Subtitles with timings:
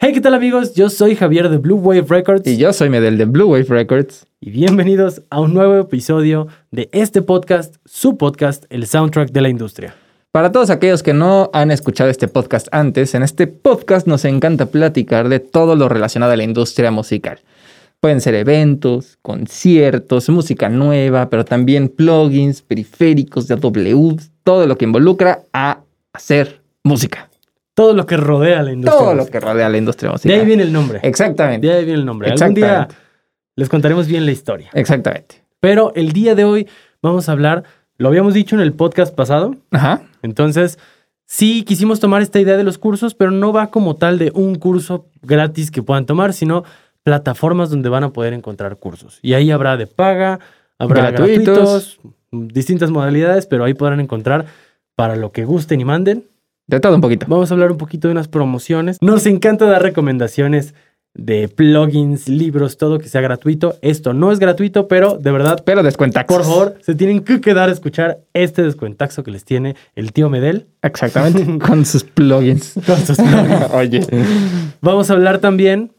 [0.00, 0.74] Hey, ¿qué tal amigos?
[0.74, 4.26] Yo soy Javier de Blue Wave Records Y yo soy Medel de Blue Wave Records.
[4.40, 9.48] y bienvenidos a un nuevo episodio de este podcast, su podcast, el soundtrack de la
[9.48, 9.96] industria.
[10.30, 14.66] Para todos aquellos que no han escuchado este podcast antes, en este podcast nos encanta
[14.66, 17.40] platicar de todo lo relacionado a la industria musical.
[17.98, 24.84] Pueden ser eventos, conciertos, música nueva, pero también plugins, periféricos de AW, todo lo que
[24.84, 25.80] involucra a
[26.12, 27.27] hacer música.
[27.78, 28.98] Todo lo que rodea la industria.
[28.98, 30.98] Todo lo que rodea la industria De ahí viene el nombre.
[31.04, 31.64] Exactamente.
[31.64, 32.28] De ahí viene el nombre.
[32.32, 32.88] Algún día
[33.54, 34.68] les contaremos bien la historia.
[34.72, 35.44] Exactamente.
[35.60, 36.66] Pero el día de hoy
[37.02, 37.62] vamos a hablar,
[37.96, 40.02] lo habíamos dicho en el podcast pasado, Ajá.
[40.22, 40.80] entonces
[41.24, 44.56] sí quisimos tomar esta idea de los cursos, pero no va como tal de un
[44.56, 46.64] curso gratis que puedan tomar, sino
[47.04, 49.20] plataformas donde van a poder encontrar cursos.
[49.22, 50.40] Y ahí habrá de paga,
[50.80, 52.00] habrá gratuitos, Gratuitos.
[52.32, 54.46] distintas modalidades, pero ahí podrán encontrar
[54.96, 56.24] para lo que gusten y manden.
[56.68, 57.26] De todo un poquito.
[57.28, 58.98] Vamos a hablar un poquito de unas promociones.
[59.00, 60.74] Nos encanta dar recomendaciones
[61.14, 63.76] de plugins, libros, todo que sea gratuito.
[63.82, 66.24] Esto no es gratuito, pero de verdad, Pero descuenta.
[66.26, 70.28] por favor, se tienen que quedar a escuchar este descuentaxo que les tiene el tío
[70.30, 71.58] Medel Exactamente.
[71.66, 72.74] Con sus plugins.
[72.86, 73.70] con sus plugins.
[73.72, 74.06] Oye.
[74.80, 75.92] Vamos a hablar también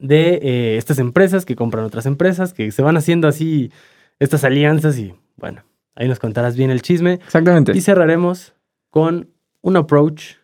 [0.00, 3.70] de eh, estas empresas que compran otras empresas, que se van haciendo así
[4.18, 5.62] estas alianzas y bueno,
[5.94, 7.14] ahí nos contarás bien el chisme.
[7.24, 7.72] Exactamente.
[7.76, 8.54] Y cerraremos
[8.90, 9.28] con
[9.64, 10.34] un approach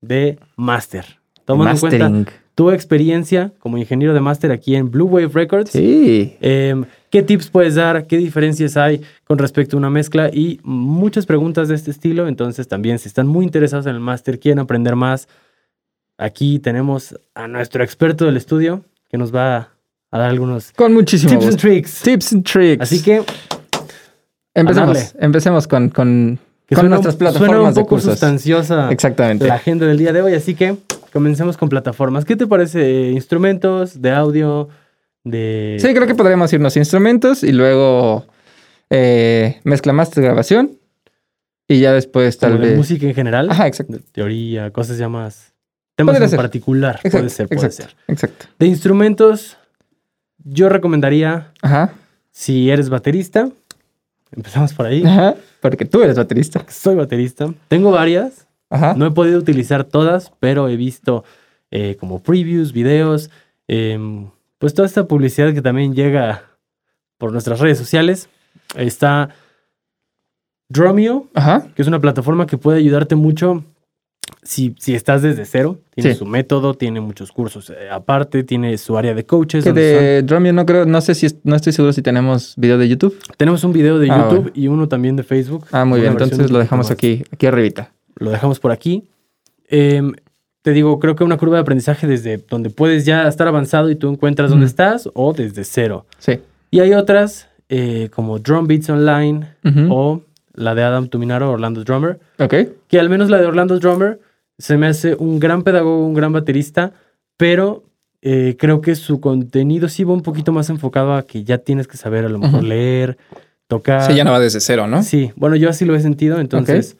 [0.00, 1.04] de máster.
[1.44, 5.70] Tomando en cuenta tu experiencia como ingeniero de máster aquí en Blue Wave Records.
[5.70, 6.36] Sí.
[6.40, 8.06] Em, ¿Qué tips puedes dar?
[8.06, 10.28] ¿Qué diferencias hay con respecto a una mezcla?
[10.32, 12.26] Y muchas preguntas de este estilo.
[12.26, 15.28] Entonces también si están muy interesados en el máster, quieren aprender más,
[16.18, 19.68] aquí tenemos a nuestro experto del estudio que nos va
[20.10, 21.68] a dar algunos Con muchísimo tips and gusto.
[21.68, 22.02] tricks.
[22.02, 22.82] Tips and tricks.
[22.82, 23.22] Así que
[24.52, 25.14] empecemos.
[25.18, 28.12] Empecemos con, con, que con suena, nuestras suena plataformas un de poco cursos.
[28.12, 29.46] sustanciosa Exactamente.
[29.46, 30.34] la agenda del día de hoy.
[30.34, 30.76] Así que
[31.12, 32.24] comencemos con plataformas.
[32.24, 33.10] ¿Qué te parece?
[33.10, 34.68] ¿Instrumentos de audio?
[35.24, 35.78] De...
[35.80, 38.26] Sí, creo que podríamos irnos a instrumentos y luego
[38.90, 40.78] eh, mezcla master grabación.
[41.66, 42.76] Y ya después tal de vez.
[42.76, 43.50] música en general.
[43.50, 43.94] Ajá, exacto.
[43.94, 45.54] de teoría, cosas ya más.
[45.96, 46.36] Temas Podría en ser.
[46.36, 46.96] particular.
[46.96, 47.94] Exacto, puede ser, puede exacto.
[48.06, 48.12] ser.
[48.14, 48.46] Exacto.
[48.58, 49.56] De instrumentos,
[50.44, 51.94] yo recomendaría, Ajá.
[52.32, 53.48] si eres baterista,
[54.36, 55.04] empezamos por ahí.
[55.04, 55.34] Ajá.
[55.60, 56.64] Porque tú eres baterista.
[56.68, 57.52] Soy baterista.
[57.68, 58.46] Tengo varias.
[58.70, 58.94] Ajá.
[58.94, 61.24] No he podido utilizar todas, pero he visto
[61.70, 63.30] eh, como previews, videos,
[63.68, 64.28] em,
[64.58, 66.42] pues toda esta publicidad que también llega
[67.18, 68.28] por nuestras redes sociales.
[68.76, 69.30] Está
[70.68, 71.66] Dromio, Ajá.
[71.74, 73.64] que es una plataforma que puede ayudarte mucho
[74.42, 75.78] si, si estás desde cero.
[75.94, 76.18] Tiene Sí.
[76.18, 79.64] su método, tiene muchos cursos eh, aparte, tiene su área de coaches.
[79.64, 82.88] Que de Drumeo no creo, no sé si, no estoy seguro si tenemos video de
[82.88, 83.16] YouTube.
[83.36, 85.66] Tenemos un video de Ah, YouTube y uno también de Facebook.
[85.72, 86.12] Ah, muy bien.
[86.12, 87.92] Entonces lo dejamos aquí, aquí arribita.
[88.16, 89.04] Lo dejamos por aquí.
[89.68, 90.12] Em,
[90.62, 93.96] te digo, creo que una curva de aprendizaje desde donde puedes ya estar avanzado y
[93.96, 94.70] tú encuentras dónde Ujú.
[94.70, 96.06] estás o desde cero.
[96.18, 96.40] Sí.
[96.70, 99.46] Y hay otras eh, como Drum Beats Online
[99.90, 100.20] o
[100.54, 102.54] la de Adam Tuminaro, Orlando Drummer, Ok.
[102.88, 104.20] que al menos la de Orlando Drummer
[104.58, 106.92] se me hace un gran pedagogo, un gran baterista,
[107.36, 107.84] pero
[108.22, 111.86] eh, creo que su contenido sí va un poquito más enfocado a que ya tienes
[111.88, 113.18] que saber a lo mejor leer,
[113.66, 114.02] tocar.
[114.10, 115.02] Sí, ya no va desde cero, ¿no?
[115.02, 116.96] Sí, bueno, yo así lo he sentido, entonces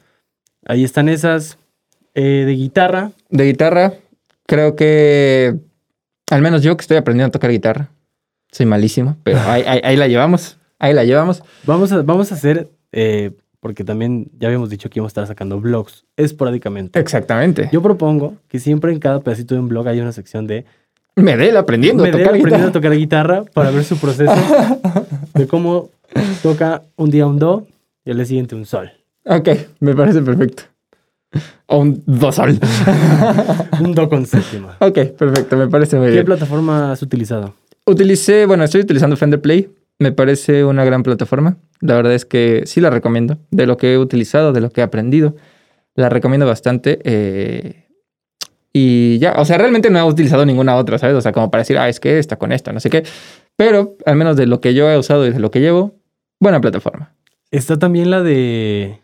[0.66, 1.58] ahí están esas.
[2.16, 3.94] Eh, de guitarra, De guitarra,
[4.46, 5.56] creo que
[6.30, 7.88] al menos yo que estoy aprendiendo a tocar guitarra,
[8.52, 11.42] soy malísimo, pero ahí, ahí- ahí la llevamos, ahí la llevamos.
[11.64, 13.32] vamos a, vamos a hacer, eh,
[13.64, 17.00] porque también ya habíamos dicho que íbamos a estar sacando blogs esporádicamente.
[17.00, 17.70] Exactamente.
[17.72, 20.66] Yo propongo que siempre en cada pedacito de un blog haya una sección de
[21.16, 24.34] Medel aprendiendo a Medel tocar aprendiendo a tocar guitarra para ver su proceso
[25.34, 25.88] de cómo
[26.42, 27.66] toca un día un do
[28.04, 28.92] y al día siguiente un sol.
[29.24, 29.48] Ok,
[29.80, 30.64] me parece perfecto.
[31.64, 32.58] O un do sol.
[33.80, 34.76] Un do con séptima.
[34.78, 36.26] ok, perfecto, me parece muy ¿Qué bien.
[36.26, 37.54] plataforma has utilizado?
[37.86, 39.70] Utilicé, bueno, estoy utilizando Fender Play.
[39.98, 41.56] Me parece una gran plataforma.
[41.84, 43.38] La verdad es que sí la recomiendo.
[43.50, 45.36] De lo que he utilizado, de lo que he aprendido,
[45.94, 46.98] la recomiendo bastante.
[47.04, 47.80] eh,
[48.72, 51.14] y ya, o sea, realmente no he utilizado ninguna otra, ¿sabes?
[51.14, 53.04] O sea, como para decir, ah, es que esta con esta, no sé qué.
[53.54, 55.94] Pero al menos de lo que yo he usado y de lo que llevo,
[56.40, 57.14] buena plataforma.
[57.52, 58.98] Está también la de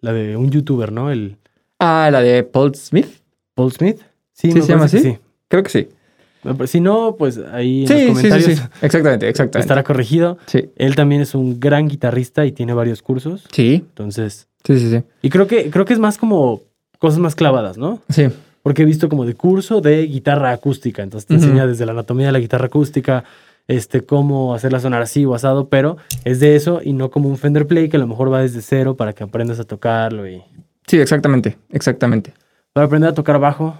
[0.00, 1.10] la de un youtuber, ¿no?
[1.10, 1.38] El
[1.80, 3.08] Ah, la de Paul Smith.
[3.54, 4.00] Paul Smith.
[4.32, 5.18] ¿Sí me se llama así?
[5.48, 5.88] Creo que sí.
[6.56, 6.66] Sí.
[6.66, 8.64] Si no, pues ahí en Sí, los sí, sí, comentarios sí.
[8.82, 9.58] Exactamente, exactamente.
[9.60, 10.38] estará corregido.
[10.46, 13.44] Sí, Él también es un gran guitarrista y tiene varios cursos.
[13.52, 15.02] sí, Entonces, sí, sí, sí.
[15.22, 16.62] y creo que creo que es más como
[16.98, 18.00] cosas más clavadas, ¿no?
[18.08, 18.28] Sí,
[18.62, 21.02] Porque he visto como de curso de guitarra acústica.
[21.02, 23.24] Entonces te enseña desde la anatomía de la guitarra acústica,
[23.68, 27.36] este, cómo hacerla sonar así o asado, pero es de eso y no como un
[27.38, 30.42] Fender Play que a lo mejor va desde cero para que aprendas a tocarlo y
[30.86, 32.32] sí, exactamente, exactamente.
[32.72, 33.76] para aprender a tocar bajo.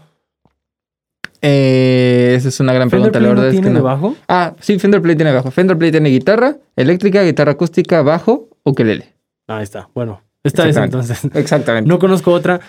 [1.43, 3.79] Eh, esa es una gran ¿Fender pregunta, Play la verdad no es que tiene no.
[3.79, 4.17] de bajo?
[4.29, 5.51] Ah, sí, Fender Play tiene bajo.
[5.51, 9.13] Fender Play tiene guitarra eléctrica, guitarra acústica, bajo, ukelele.
[9.47, 9.89] Ahí está.
[9.95, 10.97] Bueno, esa Exactamente.
[10.97, 11.31] entonces.
[11.35, 11.89] Exactamente.
[11.89, 12.61] No conozco otra.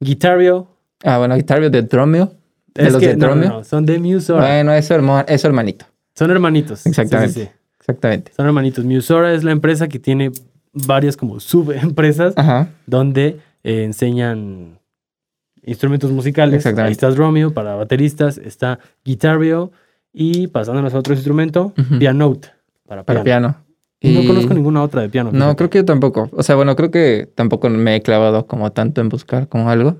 [0.00, 0.68] Guitario.
[1.04, 2.32] Ah, bueno, guitarra de Dromio.
[2.74, 4.46] De Es los que, de no, no, no, son de Musora.
[4.46, 5.86] Bueno, es su, herma- es su hermanito.
[6.14, 6.80] Son hermanitos.
[6.80, 7.32] Sí, Exactamente.
[7.32, 7.50] sí, sí.
[7.80, 8.32] Exactamente.
[8.36, 8.84] Son hermanitos.
[8.84, 10.30] Musora es la empresa que tiene
[10.72, 12.68] varias como subempresas Ajá.
[12.86, 14.78] donde eh, enseñan
[15.66, 16.54] instrumentos musicales.
[16.56, 16.88] Exactamente.
[16.88, 19.70] Ahí está Dromio para bateristas, está Guitario
[20.12, 21.98] y pasándonos a otro instrumento, Ujú.
[21.98, 22.48] Pianote
[22.86, 23.04] para piano.
[23.04, 23.56] Para piano.
[24.00, 25.30] Y No conozco ninguna otra de piano.
[25.32, 25.56] No, fíjate.
[25.56, 26.28] creo que yo tampoco.
[26.32, 29.96] O sea, bueno, creo que tampoco me he clavado como tanto en buscar como algo.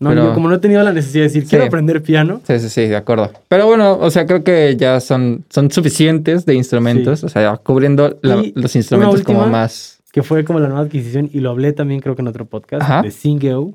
[0.00, 1.68] No, pero- yo como no he tenido la necesidad de decir quiero Sí.
[1.68, 3.30] aprender piano, Sí, sí, sí, de acuerdo.
[3.48, 7.24] Pero bueno, o sea, creo que ya son, son suficientes de instrumentos.
[7.24, 10.02] O sea, cubriendo la- los instrumentos como más.
[10.12, 12.82] que fue como la nueva adquisición y lo hablé también creo que en otro podcast
[12.82, 13.02] Ajá.
[13.02, 13.74] de Singeo.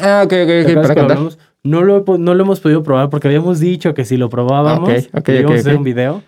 [0.00, 1.38] Ah, ok, ok, ¿Te ok, para hablamos?
[1.64, 4.88] No lo, no lo hemos podido probar porque habíamos dicho que si lo probábamos,
[5.28, 6.22] íbamos a hacer un video.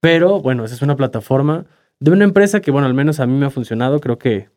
[0.00, 1.64] Pero bueno, esa es una plataforma
[1.98, 4.00] de una empresa que, bueno, al menos a mí me ha funcionado.
[4.00, 4.48] Creo que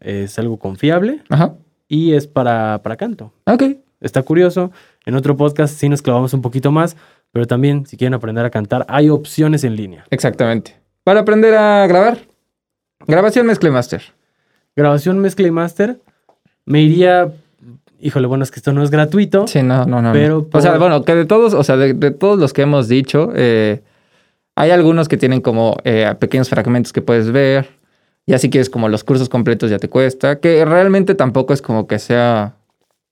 [0.00, 1.54] es algo confiable Ajá.
[1.88, 3.32] y es para, para canto.
[3.44, 3.62] Ok.
[4.00, 4.70] Está curioso.
[5.04, 6.96] En otro podcast sí nos clavamos un poquito más,
[7.32, 10.04] pero también si quieren aprender a cantar, hay opciones en línea.
[10.10, 10.76] Exactamente.
[11.02, 12.18] Para aprender a grabar.
[13.06, 14.02] Grabación Mezcle Master.
[14.76, 16.00] Grabación, mezcla y master.
[16.66, 17.32] Me iría.
[18.00, 19.46] Híjole, bueno, es que esto no es gratuito.
[19.46, 20.02] Sí, no, no, no.
[20.02, 20.12] no.
[20.12, 22.88] Pero O sea, bueno, que de todos, o sea, de, de todos los que hemos
[22.88, 23.80] dicho, eh,
[24.54, 27.68] hay algunos que tienen como eh, pequeños fragmentos que puedes ver.
[28.26, 30.40] Ya si quieres como los cursos completos ya te cuesta.
[30.40, 32.54] Que realmente tampoco es como que sea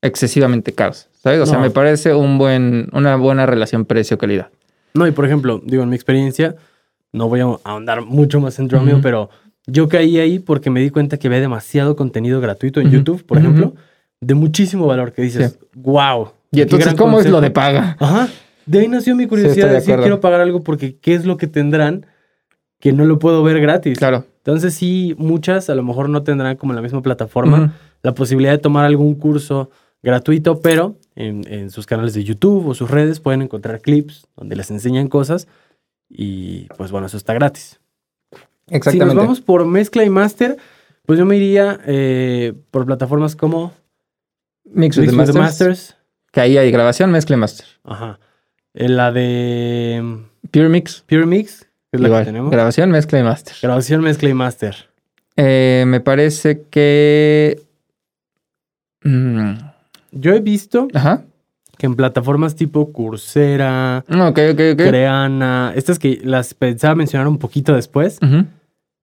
[0.03, 1.09] excesivamente caros.
[1.23, 1.41] ¿Sabes?
[1.41, 1.63] O sea, No.
[1.63, 4.49] me parece un buen, una buena relación precio-calidad.
[4.93, 6.57] No, y por ejemplo, digo, en mi experiencia,
[7.13, 9.03] no voy a ahondar mucho más en Dromio, Ujú.
[9.03, 9.31] pero
[9.67, 12.91] yo caí ahí porque me di cuenta que había demasiado contenido gratuito en.
[12.91, 13.75] YouTube, por ejemplo,
[14.27, 16.31] de muchísimo valor que dices, wow.
[16.51, 17.97] Y entonces, ¿cómo es lo de paga?
[17.99, 18.29] Ajá.
[18.67, 21.37] De ahí nació mi curiosidad de de decir, quiero pagar algo porque ¿qué es lo
[21.37, 22.07] que tendrán
[22.81, 23.99] que no lo puedo ver gratis?
[23.99, 24.25] Claro.
[24.39, 28.53] Entonces sí, muchas a lo mejor no tendrán como en la misma plataforma la posibilidad
[28.53, 29.71] de tomar algún curso
[30.03, 34.57] gratuito, pero en, en sus canales de YouTube o sus redes pueden encontrar clips donde
[34.57, 35.49] les enseñan cosas
[36.09, 37.81] y pues bueno, eso está gratis.
[38.69, 39.15] Si Exactamente.
[39.15, 40.57] nos vamos por mezcla y master,
[41.07, 43.73] pues yo me iría eh, por plataformas como
[44.65, 45.97] Mix with Mix the with the Masters.
[46.33, 47.67] Que ahí hay grabación, mezcle master.
[47.85, 48.19] Ajá.
[48.75, 51.05] Eh, la de mm, Pure Mix.
[51.09, 52.23] Pure Mix, es la Igual.
[52.23, 52.51] que tenemos.
[52.51, 53.55] Grabación, mezcla y master.
[53.63, 54.77] Grabación, mezcla y master.
[55.37, 57.61] Eh, me parece que.
[59.03, 59.53] Mm,
[60.13, 61.25] Yo he visto Ajá.
[61.77, 64.77] que en plataformas tipo Coursera, Ok, ok, ok.
[64.77, 68.19] Creana, estas que las pensaba mencionar un poquito después,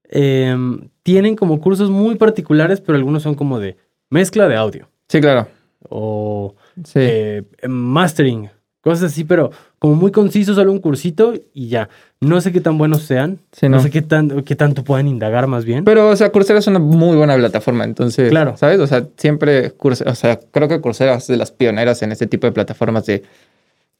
[0.08, 3.76] em, tienen como cursos muy particulares, pero algunos son como de
[4.10, 5.46] mezcla de audio Sí, claro.
[5.88, 6.54] o
[6.84, 7.00] Sí.
[7.02, 8.48] eh, mastering,
[8.80, 11.88] cosas así, pero como muy conciso, solo un cursito y ya.
[12.20, 13.76] No sé qué tan buenos sean, Sí, no.
[13.76, 13.82] no.
[13.82, 15.84] sé qué, tan, qué tanto puedan indagar más bien.
[15.84, 18.56] Pero, o sea, Coursera es una muy buena plataforma, entonces, Claro.
[18.56, 18.78] ¿sabes?
[18.80, 22.26] O sea, siempre, Coursera, o sea, creo que Coursera es de las pioneras en este
[22.26, 23.22] tipo de plataformas de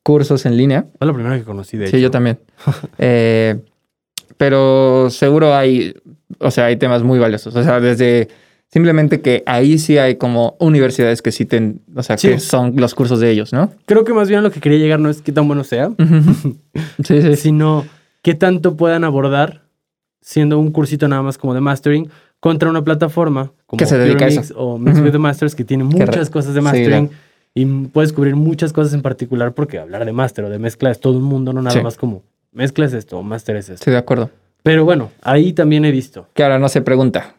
[0.04, 0.86] cursos en línea.
[0.98, 2.02] Fue la primera que conocí, de sí, hecho.
[2.04, 2.38] yo también.
[2.98, 3.56] Eh,
[4.36, 5.94] pero seguro hay,
[6.38, 7.54] o sea, hay temas muy valiosos.
[7.54, 8.28] O sea, desde
[8.72, 12.28] simplemente que ahí sí hay como universidades que citen, o sea, Sí.
[12.28, 13.70] que son los cursos de ellos, ¿no?
[13.86, 16.54] Creo que más bien lo que quería llegar no es qué tan bueno sea, sí,
[17.04, 17.36] sí, sí.
[17.36, 17.84] sino
[18.22, 19.62] qué tanto puedan abordar
[20.20, 22.08] siendo un cursito nada más como de mastering
[22.40, 25.64] contra una plataforma como Que se dedica a Mix o Mix with the Masters que
[25.64, 27.10] tiene muchas cosas de sí, mastering
[27.54, 31.00] y puedes cubrir muchas cosas en particular porque hablar de master o de mezcla es
[31.00, 31.82] todo un mundo, no nada Sí.
[31.82, 33.74] más como mezcla es esto o master es esto.
[33.74, 34.30] Estoy de acuerdo.
[34.62, 36.28] Pero bueno, ahí también he visto.
[36.34, 37.34] Que ahora no se pregunta.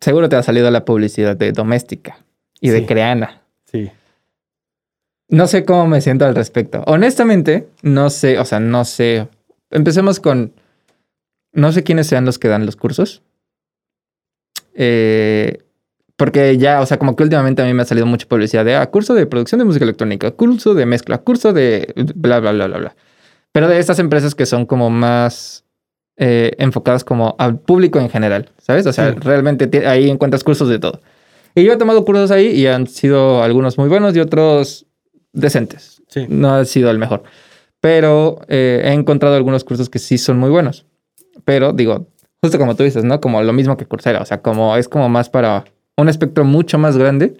[0.00, 2.18] Seguro te ha salido la publicidad de Doméstica
[2.60, 2.86] y de.
[2.86, 3.42] Creana.
[3.64, 3.90] Sí.
[5.28, 6.84] No sé cómo me siento al respecto.
[6.86, 9.28] Honestamente, no sé, o sea, no sé.
[9.70, 10.52] Empecemos con.
[11.52, 13.22] No sé quiénes sean los que dan los cursos.
[14.74, 15.58] Eh,
[16.16, 18.74] porque ya, o sea, como que últimamente a mí me ha salido mucha publicidad de
[18.74, 22.66] ah, curso de producción de música electrónica, curso de mezcla, curso de bla, bla, bla,
[22.66, 22.96] bla, bla.
[23.52, 25.65] Pero de estas empresas que son como más
[26.16, 28.86] eh, enfocadas como al público en general, ¿sabes?
[28.86, 29.18] O sea, Sí.
[29.20, 31.00] realmente ahí encuentras cursos de todo.
[31.54, 34.86] Y yo he tomado cursos ahí y han sido algunos muy buenos y otros
[35.32, 36.02] decentes.
[36.08, 36.26] Sí.
[36.28, 37.22] No ha sido el mejor.
[37.80, 40.86] Pero eh, he encontrado algunos cursos que sí son muy buenos.
[41.44, 42.06] Pero digo,
[42.42, 43.20] justo como tú dices, ¿no?
[43.20, 44.20] Como lo mismo que Coursera.
[44.20, 45.64] O sea, como es como más para
[45.96, 47.36] un espectro mucho más grande.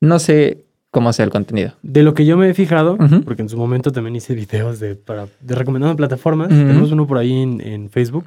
[0.00, 1.72] No sé cómo sea el contenido.
[1.82, 3.20] De lo que yo me he fijado, Ujú.
[3.22, 6.56] porque en su momento también hice videos de, para, de recomendando plataformas, Ujú.
[6.56, 8.24] tenemos uno por ahí en, en Facebook.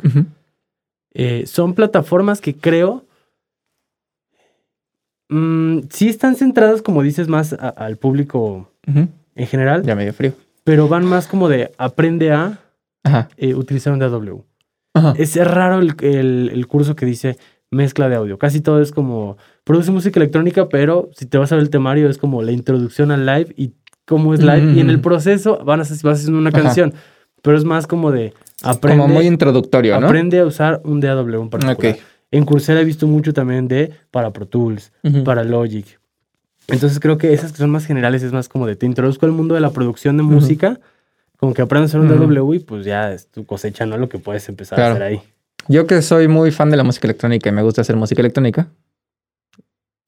[1.13, 3.05] Eh, son plataformas que creo
[5.29, 10.33] mm, sí están centradas, como dices, más a- al público en general, Ya medio frío.
[10.63, 12.59] pero van más como de aprende a
[13.03, 13.29] Ajá.
[13.37, 14.43] eh, utilizar un DAW.
[14.93, 15.13] Ajá.
[15.17, 17.37] Es raro el, el- el curso que dice
[17.71, 18.37] mezcla de audio.
[18.37, 22.09] Casi todo es como produce música electrónica, pero si te vas a ver el temario
[22.09, 23.73] es como la introducción al live y
[24.05, 24.73] cómo es live.
[24.73, 25.01] Y en el Mm.
[25.01, 26.61] proceso van a hacer, vas haciendo una Ajá.
[26.63, 26.93] canción,
[27.41, 28.33] pero es más como de
[28.63, 30.07] aprende, Como muy introductorio, ¿no?
[30.07, 31.97] aprende a usar un DAW en particular.
[32.31, 34.91] En Coursera he visto mucho también de para Pro Tools,
[35.23, 35.99] para Logic.
[36.67, 39.31] Entonces creo que esas que son más generales es más como de te introduzco al
[39.31, 40.79] mundo de la producción de música,
[41.37, 42.19] como que aprendes a hacer un.
[42.27, 43.97] DAW y pues ya es tu cosecha, ¿no?
[43.97, 45.21] Lo que puedes empezar a hacer ahí.
[45.67, 48.69] Yo que soy muy fan de la música electrónica y me gusta hacer música electrónica.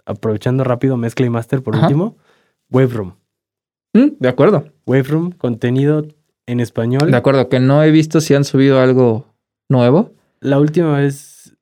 [0.06, 1.86] Aprovechando rápido mezcla y master por Ajá.
[1.86, 2.18] último,
[2.72, 3.14] Waveroom.
[3.94, 4.66] Mm, de acuerdo.
[4.86, 6.06] Waveroom, contenido
[6.46, 7.12] en español.
[7.12, 9.26] De acuerdo, que no he visto si han subido algo
[9.70, 10.14] nuevo.
[10.40, 11.56] La última vez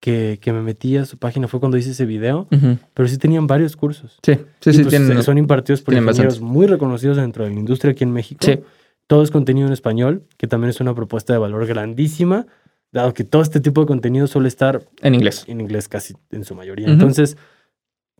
[0.00, 2.46] que, que me metí a su página fue cuando hice ese video,
[2.94, 4.18] pero sí tenían varios cursos.
[4.22, 4.82] Sí, sí, Y, sí.
[4.82, 6.40] pues, tienen, son impartidos por ingenieros bastantes.
[6.40, 8.40] muy reconocidos dentro de la industria aquí en México.
[8.46, 8.60] Sí.
[9.08, 12.46] Todo es contenido en español, que también es una propuesta de valor grandísima,
[12.92, 15.44] dado que todo este tipo de contenido suele estar en inglés.
[15.46, 16.88] en inglés casi en su mayoría.
[16.88, 17.36] Entonces,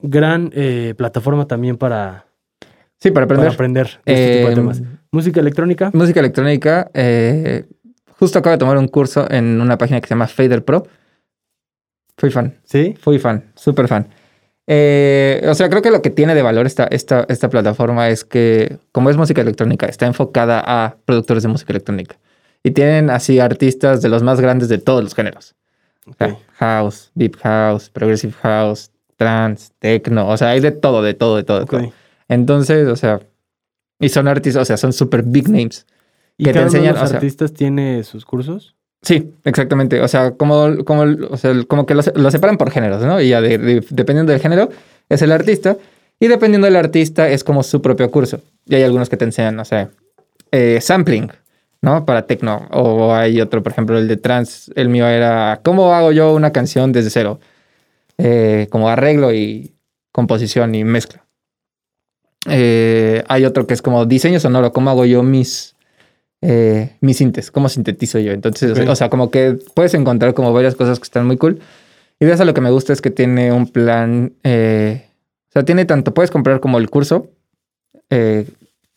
[0.02, 2.26] gran eh, plataforma también para,
[2.98, 3.54] Sí, para para aprender.
[3.54, 4.82] aprender de este tipo de temas.
[5.10, 5.90] Música electrónica.
[5.94, 6.90] Música electrónica.
[6.94, 7.64] eh,
[8.18, 10.86] justo acabo de tomar un curso en una página que se llama Fader Pro.
[12.18, 12.94] Fui fan, Sí.
[13.00, 14.08] fui fan, súper fan.
[14.66, 18.24] Eh, o sea, creo que lo que tiene de valor esta, esta, esta plataforma es
[18.24, 22.16] que, como es música electrónica, está enfocada a productores de música electrónica.
[22.62, 25.54] Y tienen así artistas de los más grandes de todos los géneros.
[26.18, 26.36] Sea.
[26.58, 30.28] House, Deep House, Progressive House, Trance, Techno.
[30.28, 31.58] O sea, hay de todo, de todo, de todo.
[31.58, 31.70] de Ok.
[31.70, 31.92] todo.
[32.28, 33.20] Entonces, o sea,
[33.98, 35.86] y son artistas, o sea, son súper big names.
[36.36, 38.74] ¿Y que te cada uno de enseñan, los o sea- artistas tiene sus cursos?
[39.02, 40.00] Sí, exactamente.
[40.02, 43.20] O sea, como, como, o sea, como que lo, se- lo separan por géneros, ¿no?
[43.20, 44.68] Y ya de- de- dependiendo del género,
[45.08, 45.76] es el artista.
[46.18, 48.40] Y dependiendo del artista, es como su propio curso.
[48.66, 49.88] Y hay algunos que te enseñan, no sé,
[50.52, 51.30] eh, sampling,
[51.82, 52.04] ¿no?
[52.04, 52.68] Para techno.
[52.72, 54.70] O hay otro, por ejemplo, el de trance.
[54.74, 57.40] El mío era, ¿cómo hago yo una canción desde cero?
[58.18, 59.74] Eh, como arreglo y
[60.12, 61.24] composición y mezcla.
[62.48, 65.76] Eh, hay otro que es como diseño sonoro, ¿cómo hago yo mis,
[66.40, 67.50] eh, mis sintes?
[67.50, 68.32] ¿Cómo sintetizo yo?
[68.32, 68.90] Entonces, o sea- Ok.
[68.90, 71.60] o sea, como que puedes encontrar como varias cosas que están muy cool.
[72.18, 75.06] Y de eso lo que me gusta es que tiene un plan, eh,
[75.48, 77.28] o sea, tiene tanto, puedes comprar como el curso,
[78.10, 78.46] eh,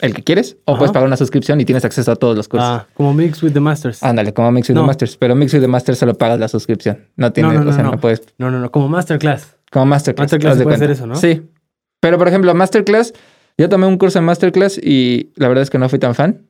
[0.03, 0.79] el que quieres, o Ajá.
[0.79, 2.67] puedes pagar una suscripción y tienes acceso a todos los cursos.
[2.69, 4.03] Ah, como Mix with the Masters.
[4.03, 4.81] Ándale, como Mix with No.
[4.81, 7.07] the Masters, pero Mix with the Masters solo pagas la suscripción.
[7.15, 9.55] No tiene, no, no, o sea, no, puedes, No, no, no, como Masterclass.
[9.71, 10.25] como Masterclass.
[10.25, 11.15] Masterclass puede hacer eso, ¿no?
[11.15, 11.41] Sí.
[11.99, 13.13] Pero por ejemplo, Masterclass,
[13.57, 16.45] yo tomé un curso en Masterclass y la verdad es que no fui tan fan.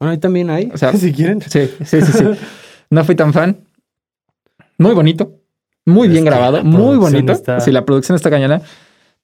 [0.00, 1.40] Bueno, ahí también hay, O sea, si quieren.
[1.42, 2.24] Sí, sí, sí, sí.
[2.90, 3.58] No fui tan fan.
[4.78, 5.40] Muy bonito.
[5.86, 6.64] Muy bien grabado.
[6.64, 7.32] Muy bonito.
[7.32, 8.60] está- Sí, la producción está cañona.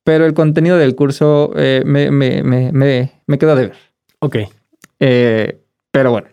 [0.04, 3.76] Pero el contenido del curso eh, me, me, me, me, me quedó de ver.
[4.20, 4.36] Ok.
[4.98, 5.58] Eh,
[5.90, 6.28] pero bueno.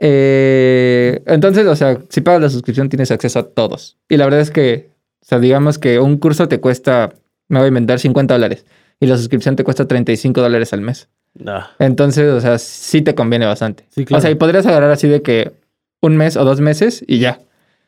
[0.00, 3.98] Eh, entonces, o sea, si pagas la suscripción tienes acceso a todos.
[4.08, 4.90] Y la verdad es que,
[5.20, 7.14] o sea, digamos que un curso te cuesta,
[7.48, 8.64] me voy a inventar 50 dólares.
[9.00, 11.08] Y la suscripción te cuesta 35 dólares al mes.
[11.78, 13.86] Entonces, o sea, sí te conviene bastante.
[13.90, 14.18] Sí, claro.
[14.18, 15.52] O sea, y podrías agarrar así de que
[16.00, 17.40] un mes o dos meses y ya.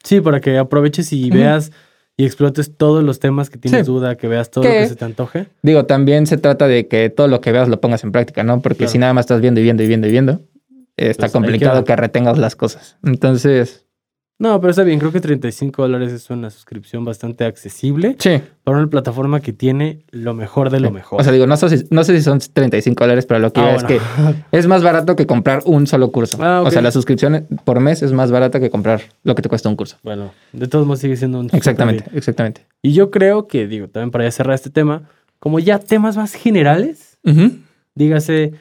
[0.04, 1.72] Sí, para que aproveches y veas
[2.20, 3.90] y explotes todos los temas que tienes Sí.
[3.92, 5.46] duda, que veas todo lo que se te antoje.
[5.62, 8.60] Digo, también se trata de que todo lo que veas lo pongas en práctica, ¿no?
[8.60, 8.92] Porque Claro.
[8.92, 10.40] si nada más estás viendo y viendo y viendo y viendo,
[10.98, 12.98] está Pues complicado que retengas las cosas.
[13.02, 13.86] Entonces,
[14.40, 14.98] No, pero está bien.
[14.98, 18.40] Creo que 35 dólares es una suscripción bastante accesible sí.
[18.64, 21.20] para una plataforma que tiene lo mejor de lo mejor.
[21.20, 23.60] O sea, digo, no sé, si, no sé si son 35 dólares, pero lo que
[23.60, 23.88] Ah, es bueno.
[23.88, 24.00] que
[24.58, 26.38] es más barato que comprar un solo curso.
[26.40, 29.48] Ah, O sea, la suscripción por mes es más barata que comprar lo que te
[29.50, 29.98] cuesta un curso.
[30.02, 32.66] bueno, de todos modos sigue siendo un Exactamente, exactamente.
[32.82, 35.02] Y yo creo que, digo, también para ya cerrar este tema,
[35.38, 37.18] como ya temas más generales,
[37.94, 38.52] dígase,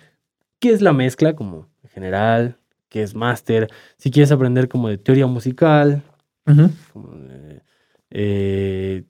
[0.60, 2.58] ¿qué es la mezcla como en general?
[2.90, 3.70] ¿Qué es máster?
[3.98, 6.02] Si quieres aprender como de teoría musical,
[6.48, 6.70] Ujú.
[6.94, 7.62] como de,
[8.10, 9.04] eh,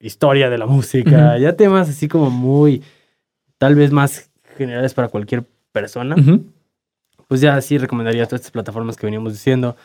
[0.00, 2.82] historia de la música, ya temas así como muy,
[3.58, 6.16] tal vez más generales para cualquier persona,
[7.28, 9.76] pues ya sí recomendaría todas estas plataformas que veníamos diciendo,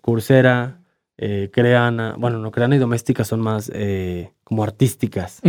[0.00, 0.78] Coursera,
[1.18, 5.40] eh, Creana, bueno, no, Creana y Doméstica son más eh, como artísticas,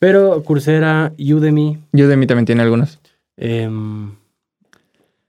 [0.00, 2.98] pero Coursera, Udemy, Udemy también tiene algunos.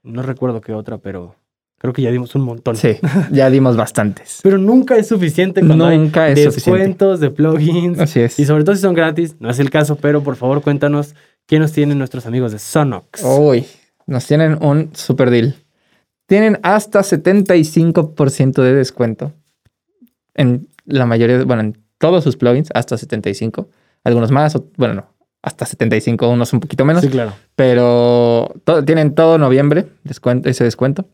[0.08, 1.36] No recuerdo qué otra, pero
[1.78, 2.74] creo que ya dimos un montón.
[2.76, 2.96] Sí,
[3.30, 4.40] ya dimos bastantes.
[4.42, 6.70] Pero nunca es suficiente cuando hay Nunca es suficiente.
[6.78, 7.98] descuentos de plugins.
[8.00, 8.38] Así es.
[8.38, 11.14] Y sobre todo si son gratis, no es el caso, pero por favor cuéntanos
[11.46, 13.22] qué nos tienen nuestros amigos de Sonox.
[13.24, 13.64] Uy,
[14.06, 15.54] nos tienen un super deal.
[16.26, 19.32] Tienen hasta 75% de descuento
[20.34, 23.68] en la mayoría, bueno, en todos sus plugins, hasta 75.
[24.04, 25.17] Algunos más, o- bueno, no.
[25.42, 27.02] Hasta 75, unos un poquito menos.
[27.02, 27.32] Sí, claro.
[27.56, 31.06] Pero to- tienen todo noviembre descuento, ese descuento.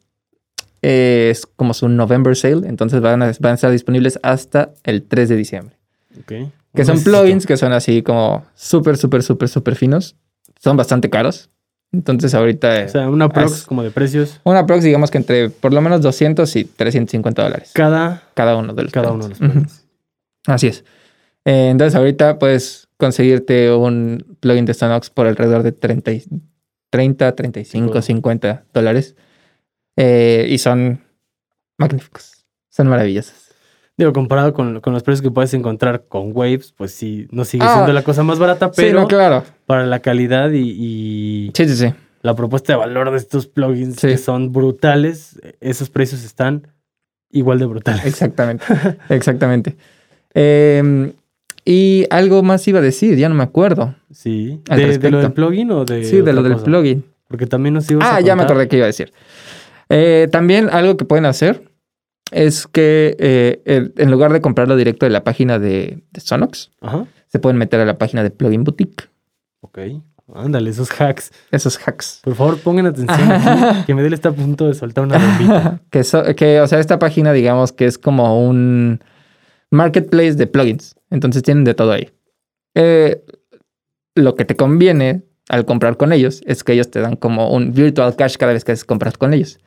[0.83, 5.02] Eh, es como su November Sale, entonces van a, van a estar disponibles hasta el
[5.02, 5.76] 3 de diciembre.
[6.21, 6.26] Ok.
[6.75, 7.11] Que son Necesito.
[7.23, 10.16] plugins que son así como súper, súper, súper, súper finos.
[10.61, 11.50] Son bastante caros.
[11.93, 15.73] Entonces ahorita O sea, una prox como de precios una prox digamos que entre por
[15.73, 17.71] lo menos 200 y 350 dólares.
[17.73, 19.40] cada, Cada uno de los cada uno de plugins.
[19.40, 19.85] los plugins.
[20.47, 20.85] Así es.
[21.45, 26.25] Eh, entonces ahorita puedes conseguirte un plugin de Sonox por alrededor de 30, y-
[26.91, 28.03] 30 35, Wow.
[28.03, 29.17] 50 dólares.
[29.97, 31.01] Eh, y son
[31.79, 32.45] magníficos.
[32.71, 33.51] Son maravillosos.
[33.97, 37.65] Digo, comparado con, con los precios que puedes encontrar con Waves, pues sí, no sigue
[37.65, 37.75] Ah.
[37.75, 39.45] siendo la cosa más barata, sí, pero no, claro.
[39.67, 41.95] para la calidad y, y Sí, sí, sí.
[42.23, 46.67] la propuesta de valor de estos plugins que son brutales, esos precios están
[47.31, 48.05] igual de brutales.
[48.05, 48.65] Exactamente.
[49.11, 49.77] Exactamente.
[50.35, 51.13] Eh,
[51.64, 53.94] y algo más iba a decir, ya no me acuerdo.
[54.11, 54.61] Sí.
[54.68, 57.04] ¿De, lo del plugin o de sí, de lo del plugin.
[57.28, 59.12] Porque también nos ibas a Ah, ya me acordé que iba a decir.
[59.88, 61.71] Eh, también algo que pueden hacer
[62.30, 66.71] es que eh, el- en lugar de comprarlo directo de la página de, de Sonox,
[66.80, 67.06] Ajá.
[67.28, 69.09] se pueden meter a la página de Plugin Boutique.
[69.61, 69.78] Ok.
[70.35, 71.33] Ándale, esos hacks.
[71.50, 72.21] Esos hacks.
[72.25, 75.80] Por favor, pongan atención aquí, que Medel está a punto de soltar una bombita.
[75.90, 79.00] que, so- que, o sea, esta página, digamos que es como un
[79.71, 80.94] marketplace de plugins.
[81.14, 82.11] Entonces tienen de todo ahí.
[82.75, 83.25] Eh,
[84.16, 87.73] lo que te conviene al comprar con ellos es que ellos te dan como un
[87.73, 89.61] virtual cash cada vez que compras con ellos.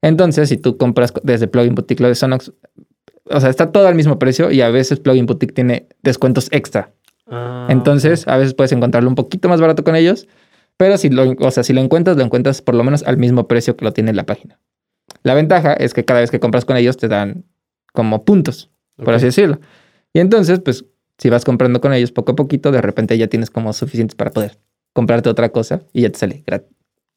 [0.00, 2.52] Entonces, si tú compras desde Plugin Boutique lo de Sonox,
[3.24, 6.92] o sea, está todo al mismo precio y a veces Plugin Boutique tiene descuentos extra.
[7.26, 10.28] Ah, Entonces, a veces puedes encontrarlo un poquito más barato con ellos,
[10.76, 13.48] pero si lo, o sea, si lo encuentras, lo encuentras por lo menos al mismo
[13.48, 14.60] precio que lo tiene la página.
[15.24, 17.44] La ventaja es que cada vez que compras con ellos te dan
[17.92, 19.60] como puntos, por así decirlo.
[20.12, 20.84] Y entonces, pues,
[21.22, 24.32] si vas comprando con ellos poco a poquito, de repente ya tienes como suficientes para
[24.32, 24.58] poder
[24.92, 26.64] comprarte otra cosa y ya te sale, grat-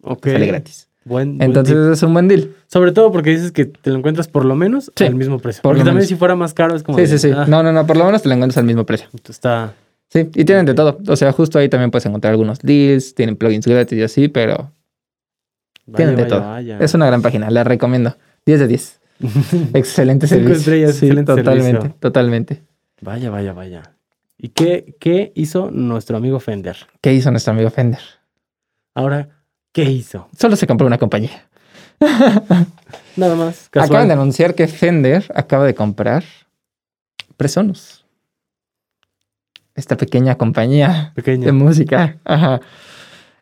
[0.04, 0.22] Ok.
[0.22, 0.88] te sale gratis.
[1.06, 2.52] Buen, Entonces, es un buen deal.
[2.68, 5.62] Sobre todo porque dices que te lo encuentras por lo menos Sí, al mismo precio.
[5.64, 6.08] por Porque también menos.
[6.10, 6.98] si fuera más caro es como.
[6.98, 7.32] Sí, de, sí, sí.
[7.36, 9.08] ah, No, no, no, por lo menos te lo encuentras al mismo precio.
[9.28, 9.74] Está.
[10.10, 11.00] Sí, y tienen de todo.
[11.08, 14.72] O sea, justo ahí también puedes encontrar algunos deals, tienen plugins gratis y así, pero
[15.88, 16.48] Vaya, Tienen de vaya, todo.
[16.50, 16.78] vaya.
[16.80, 18.16] es una gran página, la recomiendo.
[18.46, 19.00] 10 de 10.
[19.74, 20.54] Excelente Cinco servicio.
[20.60, 21.96] estrellas, Sí, excelente totalmente, servicio.
[22.00, 22.62] totalmente.
[23.02, 23.95] Vaya, vaya, vaya.
[24.38, 26.78] ¿Y qué, qué hizo nuestro amigo Fender?
[27.02, 28.02] ¿Qué hizo nuestro amigo Fender?
[28.94, 29.30] Ahora,
[29.72, 30.28] ¿qué hizo?
[30.38, 31.48] Solo se compró una compañía.
[33.16, 33.70] Nada más.
[33.74, 36.24] Acaban de anunciar que Fender acaba de comprar
[37.38, 38.06] Presonus.
[39.74, 41.46] Esta pequeña compañía Pequeño.
[41.46, 42.18] de música.
[42.24, 42.62] Ajá.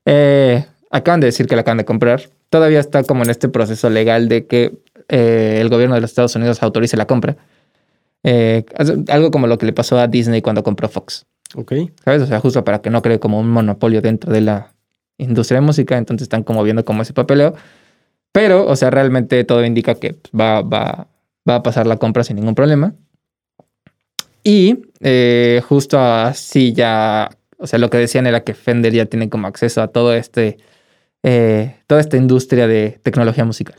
[0.05, 2.21] Eh, acaban de decir que la acaban de comprar.
[2.49, 4.79] Todavía está como en este proceso legal de que
[5.09, 7.37] eh, el gobierno de los Estados Unidos autorice la compra.
[8.23, 8.65] Eh,
[9.09, 11.25] algo como lo que le pasó a Disney cuando compró Fox.
[11.55, 11.73] Ok.
[12.03, 12.21] ¿Sabes?
[12.21, 14.73] O sea, justo para que no cree como un monopolio dentro de la
[15.17, 15.97] industria de música.
[15.97, 17.53] Entonces están como viendo como ese papeleo.
[18.31, 21.07] Pero, o sea, realmente todo indica que va, va,
[21.47, 22.95] va a pasar la compra sin ningún problema.
[24.43, 29.29] Y eh, justo así ya, o sea, lo que decían era que Fender ya tiene
[29.29, 30.57] como acceso a todo este,
[31.23, 33.75] eh, toda esta industria de tecnología musical.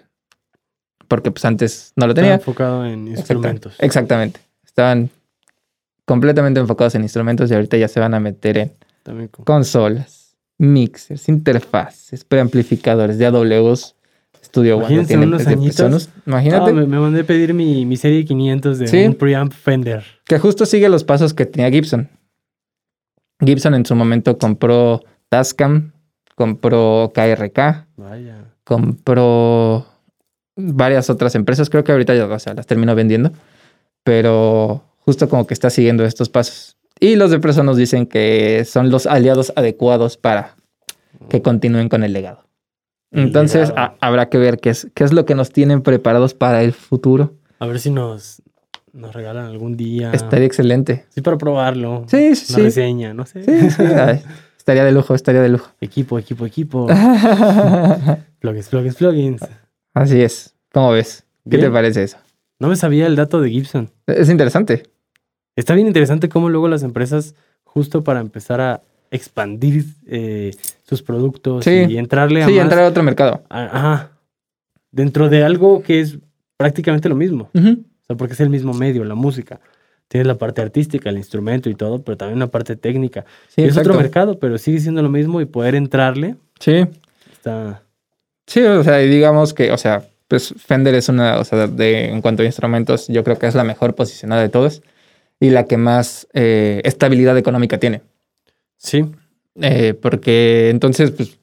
[1.15, 2.35] Porque pues antes no lo tenía.
[2.35, 3.77] enfocado en instrumentos.
[3.79, 4.41] Exactamente.
[4.67, 5.11] Estaban
[6.05, 8.73] completamente enfocados en instrumentos y ahorita ya se van a meter en
[9.05, 13.95] También con- consolas, mixers, interfaces, preamplificadores de AWS.
[14.43, 16.11] Studio One Imagínense tienen unos añitos.
[16.27, 19.07] Imagínate Ah, me, me mandé a pedir mi, mi serie 500 de Sí.
[19.07, 20.05] un preamp Fender.
[20.27, 22.11] que justo sigue los pasos que tenía Gibson.
[23.41, 25.93] Gibson en su momento compró Tascam,
[26.35, 28.53] compró KRK, Vaya.
[28.65, 29.87] compró
[30.57, 31.71] varias otras empresas.
[31.71, 33.33] Creo que ahorita ya o sea, las terminó vendiendo,
[34.03, 36.77] pero justo como que está siguiendo estos pasos.
[37.01, 40.55] Y los de Preso nos dicen que son los aliados adecuados para
[41.29, 42.45] que continúen con el legado.
[43.11, 43.97] El Entonces legado.
[44.01, 46.73] a- habrá que ver qué es, qué es lo que nos tienen preparados para el
[46.73, 47.35] futuro.
[47.59, 48.43] A ver si nos,
[48.93, 50.13] nos regalan algún día.
[50.13, 51.05] Estaría excelente.
[51.11, 52.05] Sí, para probarlo.
[52.09, 52.63] Sí, sí, Una sí.
[52.63, 53.45] reseña, no sé.
[53.45, 53.83] Sí, sí,
[54.57, 55.71] estaría de lujo, estaría de lujo.
[55.81, 56.87] equipo, equipo, equipo.
[58.41, 59.41] plugins, plugins, plugins.
[59.95, 60.55] Así es.
[60.73, 61.25] ¿Cómo ves?
[61.49, 61.63] ¿Qué Bien.
[61.63, 62.19] te parece eso?
[62.59, 63.91] No me sabía el dato de Gibson.
[64.07, 64.85] Es interesante.
[65.57, 70.51] Está bien interesante cómo luego las empresas, justo para empezar a expandir eh,
[70.83, 71.85] sus productos Sí.
[71.89, 73.45] y entrarle a Sí, más- entrar a otro mercado.
[73.49, 74.11] ajá,
[74.91, 76.19] dentro de algo que es
[76.57, 77.51] prácticamente lo mismo.
[77.55, 77.61] O
[78.07, 79.61] sea, porque es el mismo medio, la música.
[80.09, 83.25] Tienes la parte artística, el instrumento y todo, pero también una parte técnica.
[83.49, 86.85] Sí, es otro mercado, pero sigue siendo lo mismo y poder entrarle Sí.
[87.33, 87.83] está...
[88.47, 92.09] Sí, o sea, y digamos que, o sea, pues Fender es una, o sea, de,
[92.11, 94.83] en cuanto a instrumentos, yo creo que es la mejor posicionada de todos
[95.41, 98.03] y la que más eh, estabilidad económica tiene.
[98.77, 99.05] Sí,
[99.61, 101.39] Eh, porque entonces, pues,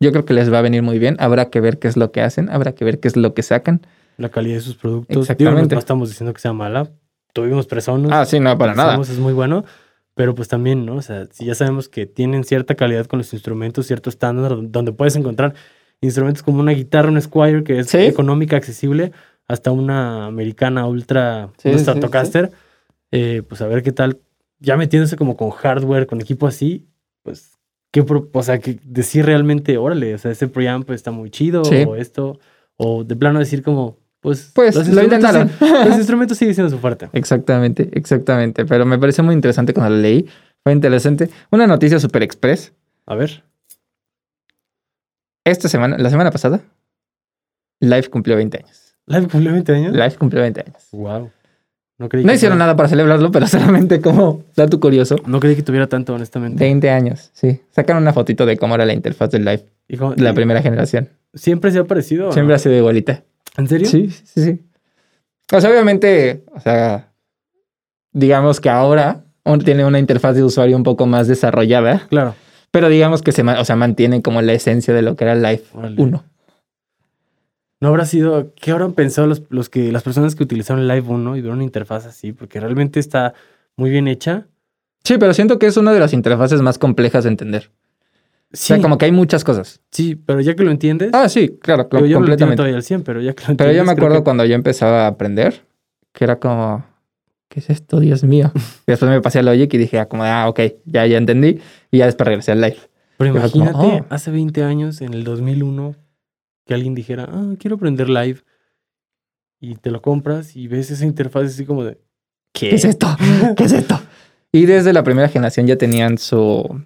[0.00, 1.16] yo creo que les va a venir muy bien.
[1.18, 3.42] Habrá que ver qué es lo que hacen, habrá que ver qué es lo que
[3.42, 3.80] sacan.
[4.18, 5.08] La calidad de sus productos.
[5.08, 5.74] Digo, no, Exactamente.
[5.74, 6.90] no estamos diciendo que sea mala.
[7.32, 8.10] Tuvimos personas.
[8.12, 9.00] Ah, sí, no, para nada.
[9.00, 9.64] Es muy bueno.
[10.14, 10.96] Pero pues también, ¿no?
[10.96, 14.92] O sea, si ya sabemos que tienen cierta calidad con los instrumentos, cierto estándar, donde
[14.92, 15.54] puedes encontrar
[16.00, 17.98] instrumentos como una guitarra, un Squire, que es Sí.
[17.98, 19.12] económica, accesible,
[19.46, 22.50] hasta una americana ultra, Sí, sí, Stratocaster.
[23.10, 24.18] Eh, pues a ver qué tal.
[24.60, 26.86] Ya metiéndose como con hardware, con equipo así,
[27.22, 27.52] pues,
[27.90, 31.62] qué pro- o sea, que decir realmente, órale, o sea, ese preamp está muy chido,
[31.62, 32.38] o esto,
[32.76, 35.50] o de plano decir como, pues, Pues los lo intentaron.
[35.60, 37.08] los instrumentos siguen siendo su fuerte.
[37.12, 38.66] Exactamente, exactamente.
[38.66, 40.26] Pero me pareció muy interesante cuando lo leí.
[40.64, 41.30] Fue interesante.
[41.50, 42.72] Una noticia super express.
[43.06, 43.42] A ver.
[45.48, 46.60] Esta semana, la semana pasada,
[47.80, 48.96] Live cumplió 20 años.
[49.06, 49.92] ¿Live cumplió 20 años?
[49.92, 50.88] Live cumplió 20 años.
[50.92, 51.30] Wow.
[51.98, 55.16] No creí No que hicieron nada para celebrarlo, pero solamente como dato curioso.
[55.26, 56.62] No creí que tuviera tanto, honestamente.
[56.62, 57.60] 20 años, sí.
[57.70, 61.08] Sacaron una fotito de cómo era la interfaz del Live, Hijo, la ¿y primera generación.
[61.34, 62.30] ¿Siempre se ha parecido?
[62.32, 62.56] Siempre no?
[62.56, 63.22] ha sido igualita.
[63.56, 63.88] ¿En serio?
[63.88, 64.60] Sí, sí, sí.
[65.50, 67.08] O sea, obviamente, o sea,
[68.12, 69.24] digamos que ahora
[69.64, 72.34] tiene una interfaz de usuario un poco más desarrollada, Claro.
[72.70, 75.62] Pero digamos que se o sea, mantiene como la esencia de lo que era Live
[75.74, 76.00] Órale.
[76.02, 76.24] 1.
[77.80, 78.52] ¿No habrá sido...
[78.56, 81.64] ¿Qué habrán pensado los, los que, las personas que utilizaron Live 1 y vieron una
[81.64, 82.32] interfaz así?
[82.32, 83.34] Porque realmente está
[83.76, 84.46] muy bien hecha.
[85.04, 87.70] Sí, pero siento que es una de las interfaces más complejas de entender.
[88.52, 89.80] Sí, O sea, como que hay muchas cosas.
[89.92, 91.10] sí, pero ya que lo entiendes...
[91.12, 92.56] Ah, sí, claro, yo no lo entiendo completamente.
[92.56, 93.76] todavía al 100, pero ya que lo Pero entiendes...
[93.76, 95.62] yo me acuerdo que- cuando yo empezaba a aprender,
[96.12, 96.84] que era como,
[97.48, 98.00] ¿qué es esto?
[98.00, 98.52] Dios mío.
[98.86, 101.60] y después me pasé al Logic y dije, ah, como, ah, ok, ya, ya entendí.
[101.90, 102.78] Y ya después regresé al live.
[103.16, 104.06] Pero como, imagínate, oh.
[104.10, 105.96] hace 20 años, en el 2001,
[106.64, 108.40] que alguien dijera, ah, quiero aprender Live.
[109.60, 111.98] Y te lo compras y ves esa interfaz así como de...
[112.52, 112.68] ¿Qué?
[112.68, 113.08] ¿Qué es esto?
[113.56, 114.00] ¿Qué es esto?
[114.52, 116.80] Y desde la primera generación ya tenían su,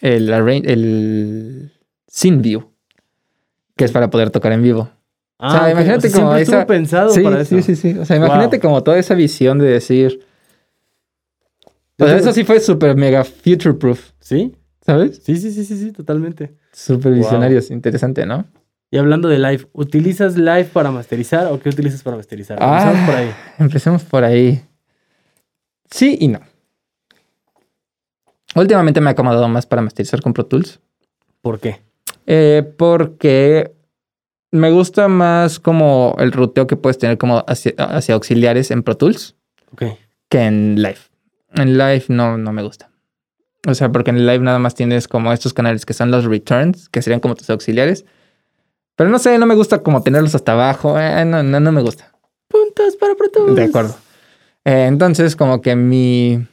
[0.00, 1.72] el, el
[2.06, 2.70] Scene View,
[3.76, 4.90] que es para poder tocar en vivo.
[5.38, 7.56] Ah, O sea, imagínate como siempre esa- estuvo pensado Sí, para eso.
[7.56, 7.98] sí, sí, sí.
[7.98, 8.62] O sea, imagínate Wow.
[8.62, 10.26] como toda esa visión de decir...
[12.00, 14.54] O sea, eso sí fue súper mega future proof, ¿Sí?
[14.84, 15.20] ¿sabes?
[15.24, 16.54] Sí, sí, sí, sí, sí, totalmente.
[16.72, 17.20] Súper Wow.
[17.20, 18.46] visionarios, interesante, ¿no?
[18.90, 22.58] Y hablando de live, ¿utilizas live para masterizar o qué utilizas para masterizar?
[22.60, 22.78] Ah.
[22.92, 23.30] Empezamos por ahí.
[23.58, 24.62] Empecemos por ahí.
[25.90, 26.40] Sí y no.
[28.54, 30.80] Últimamente me ha acomodado más para masterizar con Pro Tools.
[31.42, 31.80] ¿Por qué?
[32.26, 33.72] eh, porque
[34.50, 38.96] me gusta más como el ruteo que puedes tener como hacia, hacia auxiliares en Pro
[38.96, 39.36] Tools
[39.72, 39.82] Ok.
[40.28, 40.98] que en Live.
[41.54, 42.90] En Live no, no me gusta.
[43.66, 46.88] O sea, porque en Live nada más tienes como estos canales que son los returns,
[46.88, 48.04] que serían como tus auxiliares.
[48.96, 50.98] Pero no sé, no me gusta como tenerlos hasta abajo.
[50.98, 52.12] eh, no, no, no me gusta.
[52.48, 53.56] Puntos para Pro Tools.
[53.56, 53.94] De acuerdo.
[54.64, 56.46] Eh, entonces, como que mi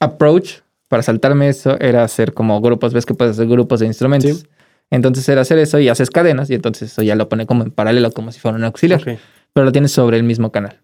[0.00, 2.92] approach para saltarme eso era hacer como grupos.
[2.94, 4.38] Ves que puedes hacer grupos de instrumentos.
[4.40, 4.46] Sí.
[4.90, 7.70] Entonces era hacer eso y haces cadenas y entonces eso ya lo pone como en
[7.70, 9.02] paralelo, como si fuera un auxiliar,
[9.52, 10.80] pero lo tienes sobre el mismo canal.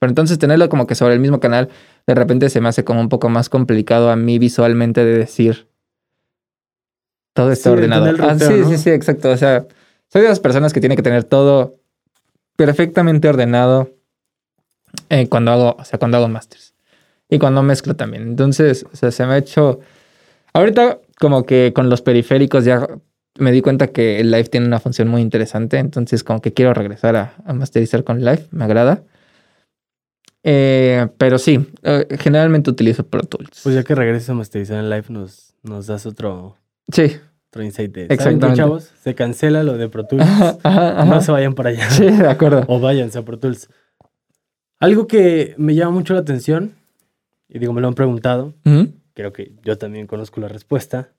[0.00, 1.70] Pero entonces tenerlo como que sobre el mismo canal,
[2.06, 5.66] de repente se me hace como un poco más complicado a mí visualmente de decir
[7.34, 8.04] todo está Sí, ordenado.
[8.20, 8.68] Ah, sí, ¿no?
[8.68, 9.30] sí, sí, exacto.
[9.30, 9.66] O sea,
[10.08, 11.76] soy de las personas que tiene que tener todo
[12.56, 13.90] perfectamente ordenado
[15.08, 16.74] eh, cuando hago, o sea, cuando hago masters.
[17.30, 18.22] Y cuando mezclo también.
[18.24, 19.80] Entonces, o sea, se me ha hecho.
[20.52, 22.88] Ahorita, como que con los periféricos ya
[23.38, 25.78] me di cuenta que el live tiene una función muy interesante.
[25.78, 28.46] Entonces, como que quiero regresar a, a masterizar con live.
[28.50, 29.02] Me agrada.
[30.44, 33.60] Eh, pero sí, eh, generalmente utilizo Pro Tools.
[33.62, 36.56] Pues ya que regreses a masterizar en live, nos, nos das otro,
[36.92, 37.16] sí.
[37.50, 38.00] otro insight de.
[38.02, 38.56] ¿Saben qué, Exactamente.
[38.56, 38.92] chavos?
[39.02, 40.22] Se cancela lo de Pro Tools.
[40.24, 41.04] Ajá, ajá, ajá.
[41.04, 41.90] No se vayan para allá.
[41.90, 42.64] Sí, de acuerdo.
[42.68, 43.68] O váyanse a Pro Tools.
[44.80, 46.72] Algo que me llama mucho la atención,
[47.48, 48.92] y digo, me lo han preguntado, Ujú.
[49.12, 51.10] creo que yo también conozco la respuesta,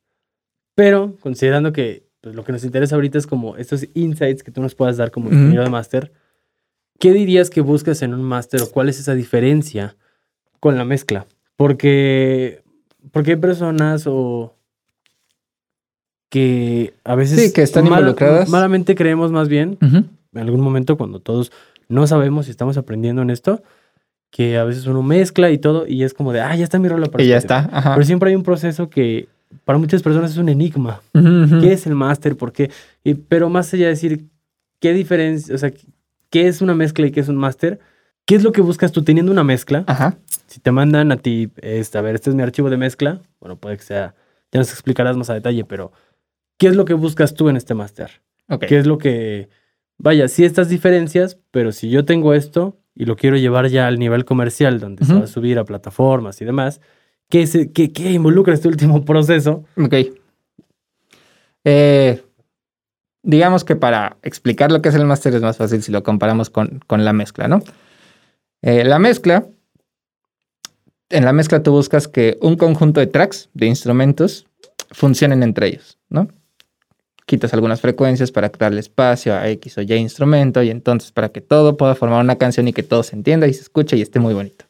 [0.75, 4.61] pero considerando que pues, lo que nos interesa ahorita es como estos insights que tú
[4.61, 6.11] nos puedas dar como ingeniero de máster,
[6.99, 9.95] ¿qué dirías que buscas en un máster o cuál es esa diferencia
[10.59, 11.25] con la mezcla?
[11.55, 12.61] Porque,
[13.11, 14.55] porque hay personas o
[16.29, 18.49] que a veces Sí, que están involucradas.
[18.49, 19.97] malamente creemos más bien Ujú.
[20.33, 21.51] en algún momento cuando todos
[21.87, 23.63] no sabemos y estamos aprendiendo en esto,
[24.29, 26.87] que a veces uno mezcla y todo y es como de, ah, ya está mi
[26.87, 27.37] rola Y ya perfecta".
[27.37, 27.69] está.
[27.77, 27.93] Ajá.
[27.95, 29.27] Pero siempre hay un proceso que
[29.65, 31.01] para muchas personas es un enigma.
[31.13, 31.59] Ujú.
[31.61, 32.35] ¿Qué es el máster?
[32.37, 32.71] ¿Por qué?
[33.03, 34.25] Y- pero más allá de decir
[34.79, 35.71] qué diferencia, o sea,
[36.29, 37.79] qué es una mezcla y qué es un máster,
[38.25, 39.83] ¿qué es lo que buscas tú teniendo una mezcla?
[39.87, 40.17] Ajá.
[40.47, 43.55] Si te mandan a ti, este, a ver, este es mi archivo de mezcla, bueno,
[43.57, 44.15] puede que sea,
[44.51, 45.91] ya nos explicarás más a detalle, pero
[46.57, 48.21] ¿qué es lo que buscas tú en este máster?
[48.49, 48.65] Ok.
[48.65, 49.49] ¿Qué es lo que,
[49.97, 53.99] vaya, sí estas diferencias, pero si yo tengo esto y lo quiero llevar ya al
[53.99, 55.19] nivel comercial, donde se Ujú.
[55.21, 56.81] va a subir a plataformas y demás,
[57.29, 59.65] ¿qué, se- qué- qué involucra este último proceso?
[59.77, 59.93] Ok.
[61.65, 62.23] Eh,
[63.23, 66.49] digamos que para explicar lo que es el máster es más fácil si lo comparamos
[66.49, 67.61] con, con la mezcla, ¿no?
[68.61, 69.45] Eh, la mezcla,
[71.09, 74.47] en la mezcla tú buscas que un conjunto de tracks, de instrumentos,
[74.91, 76.27] funcionen entre ellos, ¿no?
[77.25, 81.41] Quitas algunas frecuencias para darle espacio a X o Y instrumento y entonces para que
[81.41, 84.19] todo pueda formar una canción y que todo se entienda y se escuche y esté
[84.19, 84.65] muy bonito.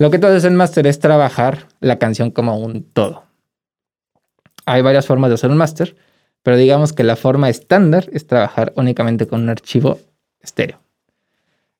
[0.00, 3.24] Lo que tú haces en máster es trabajar la canción como un todo.
[4.64, 5.94] Hay varias formas de hacer un máster,
[6.42, 9.98] pero digamos que la forma estándar es trabajar únicamente con un archivo
[10.40, 10.80] estéreo.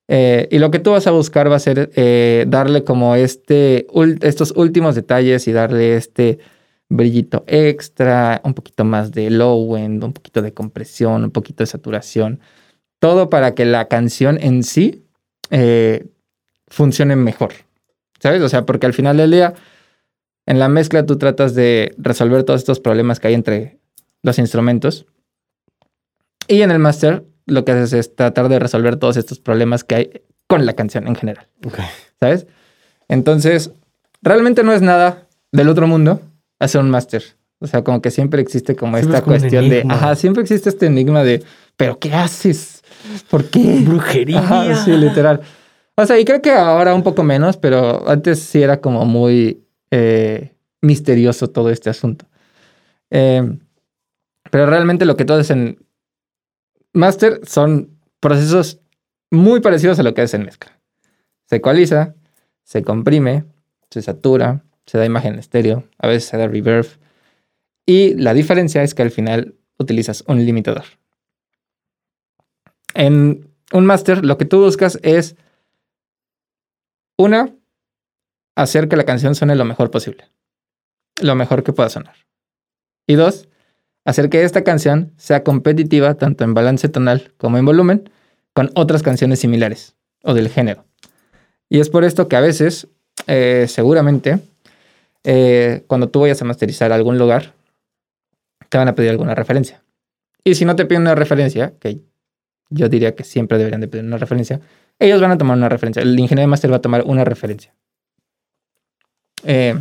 [0.07, 3.87] Eh, y lo que tú vas a buscar va a ser eh, darle como este,
[4.21, 6.41] estos últimos detalles y darle este
[6.91, 11.69] brillito extra, un poquito más de low end, un poquito de compresión, un poquito de
[11.69, 12.41] saturación.
[12.99, 15.07] Todo para que la canción en sí
[15.49, 16.05] eh,
[16.69, 17.53] funcione mejor.
[18.21, 18.43] ¿Sabes?
[18.43, 19.55] O sea, porque al final del día,
[20.47, 23.79] en la mezcla tú tratas de resolver todos estos problemas que hay entre
[24.23, 25.07] los instrumentos.
[26.47, 29.95] Y en el master lo que haces es tratar de resolver todos estos problemas que
[29.95, 30.11] hay
[30.47, 31.49] con la canción en general.
[32.19, 32.47] ¿Sabes?
[33.09, 33.73] Entonces,
[34.23, 36.21] realmente no es nada del otro mundo
[36.59, 37.25] hacer un máster.
[37.61, 40.15] O sea, como que siempre existe como Siempre esta es como un cuestión de, ajá,
[40.15, 41.43] siempre existe este enigma de,
[41.77, 42.83] pero ¿qué haces?
[43.29, 43.81] ¿Por qué?
[43.81, 44.39] Brujería.
[44.39, 45.41] Ajá, sí, literal.
[45.97, 49.67] O sea, y creo que ahora un poco menos, pero antes sí era como muy
[49.91, 52.27] eh, misterioso todo este asunto.
[53.11, 53.59] Eh,
[54.51, 55.85] pero realmente lo que todo es en
[56.93, 58.81] Master son procesos
[59.31, 60.81] muy parecidos a lo que es en mezcla.
[61.47, 62.15] Se ecualiza,
[62.65, 63.45] se comprime,
[63.91, 66.87] se satura, se da imagen estéreo, a veces se da reverb.
[67.87, 70.85] Y la diferencia es que al final utilizas un limitador.
[72.95, 75.37] En un master lo que tú buscas es
[77.17, 77.55] una,
[78.57, 80.29] hacer que la canción suene lo mejor posible.
[81.21, 82.17] Lo mejor que pueda sonar.
[83.07, 83.49] Y dos,
[84.05, 88.11] hacer que esta canción sea competitiva tanto en balance tonal como en volumen
[88.53, 90.85] con otras canciones similares o del género.
[91.69, 92.89] Y es por esto que a veces,
[93.27, 94.41] eh, seguramente,
[95.25, 97.55] eh, cuando tú vayas a masterizar a algún lugar,
[98.69, 99.83] te van a pedir alguna referencia.
[100.45, 102.01] Y si no te piden una referencia, que
[102.71, 104.61] yo diría que siempre deberían de pedir una referencia,
[105.01, 106.03] ellos van a tomar una referencia.
[106.03, 107.75] El ingeniero de máster va a tomar una referencia.
[109.45, 109.75] Eh,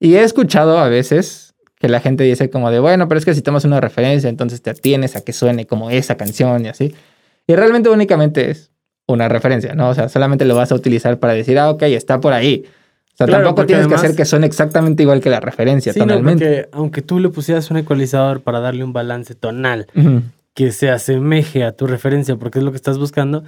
[0.00, 3.34] y he escuchado a veces que la gente dice como de, bueno, pero es que
[3.34, 6.94] si tomas una referencia, entonces te atienes a que suene como esa canción y así.
[7.46, 8.70] Y realmente únicamente es
[9.06, 9.90] una referencia, ¿no?
[9.90, 12.64] O sea, solamente lo vas a utilizar para decir, ah, ok, está por ahí.
[13.12, 15.92] O sea, Claro, tampoco tienes además- que hacer que suene exactamente igual que la referencia
[15.92, 16.44] Sí, no, tonalmente.
[16.44, 20.22] porque aunque tú le pusieras un ecualizador para darle un balance tonal Ujú.
[20.54, 23.42] Que se asemeje a tu referencia porque es lo que estás buscando,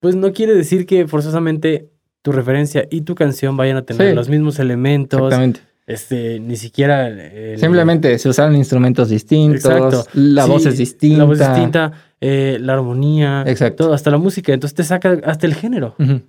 [0.00, 1.90] pues no quiere decir que forzosamente
[2.22, 4.14] tu referencia y tu canción vayan a tener Sí.
[4.14, 5.60] los mismos elementos, Exactamente.
[5.86, 7.08] este, ni siquiera...
[7.08, 10.06] el- Simplemente se usaron instrumentos distintos, Exacto.
[10.14, 11.18] la Sí, voz es distinta.
[11.18, 13.84] La voz es distinta, eh, la armonía, Exacto.
[13.84, 14.52] todo, hasta la música.
[14.54, 15.94] Entonces te saca hasta el género.
[15.98, 16.22] Ujú.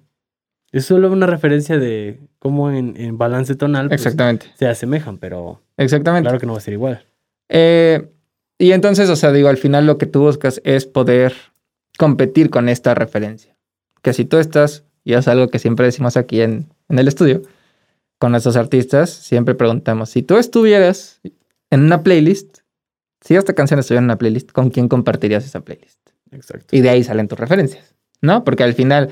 [0.72, 4.48] Es solo una referencia de cómo en, en balance tonal pues, Exactamente.
[4.56, 6.24] se asemejan, pero Exactamente.
[6.26, 7.06] claro que no va a ser igual.
[7.48, 8.10] Eh,
[8.58, 11.34] y entonces, o sea, digo, al final lo que tú buscas es poder
[11.98, 13.56] competir con esta referencia.
[14.02, 17.42] Que si tú estás, y es algo que siempre decimos aquí en, en el estudio,
[18.18, 21.22] con nuestros artistas, siempre preguntamos, si tú estuvieras
[21.70, 22.60] en una playlist,
[23.22, 26.00] si esta canción estuviera en una playlist, ¿con quién compartirías esa playlist?
[26.32, 26.76] Exacto.
[26.76, 28.44] Y de ahí salen tus referencias, ¿no?
[28.44, 29.10] Porque al final,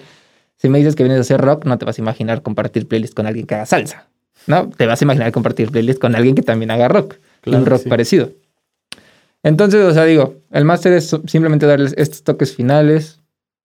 [0.56, 3.14] si me dices que vienes a hacer rock, no te vas a imaginar compartir playlist
[3.14, 4.08] con alguien que haga salsa,
[4.48, 4.70] ¿no?
[4.70, 7.84] Te vas a imaginar compartir playlist con alguien que también haga rock, Claro un rock
[7.84, 7.90] sí.
[7.90, 8.32] parecido.
[9.44, 13.22] Entonces, o sea, digo, el máster es simplemente darles estos toques finales,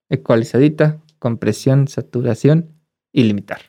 [0.09, 2.69] ecualizadita, compresión, saturación
[3.13, 3.61] y limitar.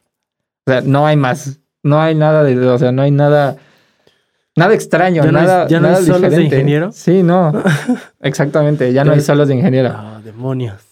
[0.67, 3.57] O sea, no hay más, no hay nada de, o sea, no hay nada,
[4.57, 6.93] nada extraño, ¿Ya no hay- nada, ya no hay solos de ingeniero?
[6.93, 7.53] Sí, no,
[8.21, 9.91] exactamente, ya no hay solos de ingeniero.
[9.95, 10.83] Ah, demonios.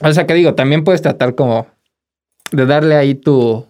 [0.00, 1.66] O sea, que digo, también puedes tratar como
[2.50, 3.66] de darle ahí tu.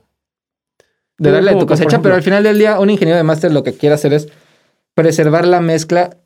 [1.19, 3.63] De darle a tu cosecha, pero al final del día, un ingeniero de máster lo
[3.63, 4.29] que quiere hacer es
[4.95, 6.17] preservar la mezcla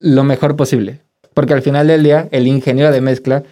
[0.00, 1.00] lo mejor posible.
[1.34, 3.44] Porque al final del día, el ingeniero de mezcla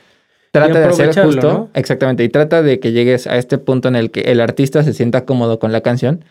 [0.51, 1.53] trata de hacer justo.
[1.53, 1.71] ¿no?
[1.75, 2.25] Exactamente.
[2.25, 5.25] Y trata de que llegues a este punto en el que el artista se sienta
[5.25, 6.25] cómodo con la canción.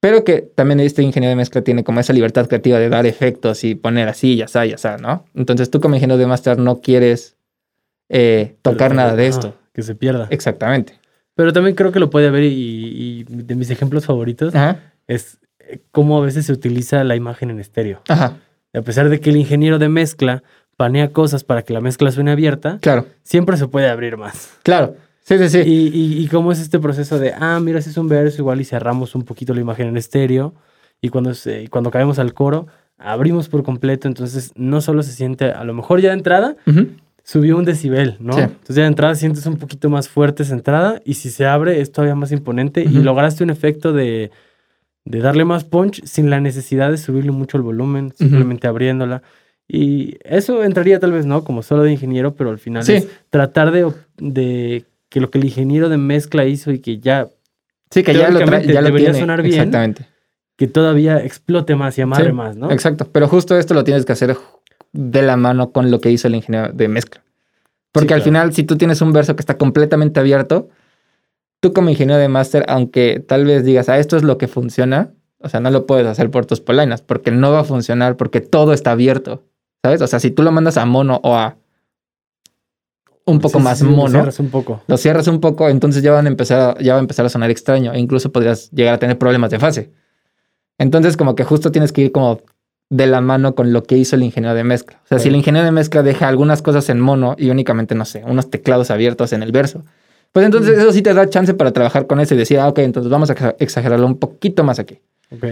[0.00, 3.64] Pero que también este ingeniero de mezcla tiene como esa libertad creativa de dar efectos
[3.64, 5.26] y poner así, ya está, ya está, ¿no?
[5.34, 7.36] Entonces tú como ingeniero de máster no quieres
[8.08, 9.54] eh, tocar nada de esto.
[9.74, 10.26] Que se pierda.
[10.30, 10.94] Exactamente.
[11.34, 14.80] Pero también creo que lo puede haber y, y de mis ejemplos favoritos Ajá.
[15.06, 15.38] es
[15.92, 18.00] cómo a veces se utiliza la imagen en estéreo.
[18.08, 18.38] Ajá.
[18.72, 20.42] Y a pesar de que el ingeniero de mezcla
[20.76, 23.06] panea cosas para que la mezcla suene abierta, Claro.
[23.22, 24.50] siempre se puede abrir más.
[24.62, 24.94] Claro.
[25.22, 25.58] Sí, sí, sí.
[25.58, 28.60] Y, y, y cómo es este proceso de, ah, mira, si es un verso, igual
[28.60, 30.54] y cerramos un poquito la imagen en estéreo.
[31.02, 32.66] Y cuando, se, cuando caemos al coro,
[32.98, 34.08] abrimos por completo.
[34.08, 36.56] Entonces, no solo se siente, a lo mejor ya de entrada,
[37.22, 38.32] subió un decibel, ¿no?
[38.32, 38.40] Sí.
[38.40, 41.00] Entonces, ya de entrada sientes un poquito más fuerte esa entrada.
[41.04, 42.82] Y si se abre, es todavía más imponente.
[42.82, 43.04] Y Ujú.
[43.04, 44.30] lograste un efecto de,
[45.04, 49.22] de darle más punch sin la necesidad de subirle mucho el volumen, simplemente abriéndola.
[49.66, 51.44] Y eso entraría tal vez, ¿no?
[51.44, 52.94] Como solo de ingeniero, pero al final Sí.
[52.94, 57.28] es tratar de, de que lo que el ingeniero de mezcla hizo y que ya,
[57.90, 59.18] Sí, que ya lo, ya lo debería tiene.
[59.20, 59.54] sonar bien.
[59.54, 60.06] Exactamente.
[60.56, 62.70] que todavía explote más y amarre Sí, más, ¿no?
[62.70, 63.08] Exacto.
[63.10, 64.36] Pero justo esto lo tienes que hacer
[64.92, 67.22] de la mano con lo que hizo el ingeniero de mezcla.
[67.92, 68.24] Porque Sí, al claro.
[68.24, 70.68] final, si tú tienes un verso que está completamente abierto,
[71.60, 75.12] tú como ingeniero de máster, aunque tal vez digas, ah, esto es lo que funciona,
[75.38, 78.40] o sea, no lo puedes hacer por tus polainas, porque no va a funcionar, porque
[78.40, 79.42] todo está abierto,
[79.82, 80.00] ¿sabes?
[80.02, 81.56] O sea, si tú lo mandas a mono o a
[83.26, 84.82] un poco Sí, más sí, lo mono, cierras un poco.
[84.86, 87.50] lo cierras un poco, entonces ya van a empezar, ya va a empezar a sonar
[87.50, 89.90] extraño e incluso podrías llegar a tener problemas de fase.
[90.78, 92.40] Entonces, como que justo tienes que ir como
[92.88, 95.00] de la mano con lo que hizo el ingeniero de mezcla.
[95.04, 98.04] O sea, si el ingeniero de mezcla deja algunas cosas en mono y únicamente, no
[98.04, 99.84] sé, unos teclados abiertos en el verso,
[100.32, 102.78] pues entonces eso sí te da chance para trabajar con eso y decir, ah, ok,
[102.80, 105.00] entonces vamos a exa- exagerarlo un poquito más aquí.
[105.32, 105.44] Ok.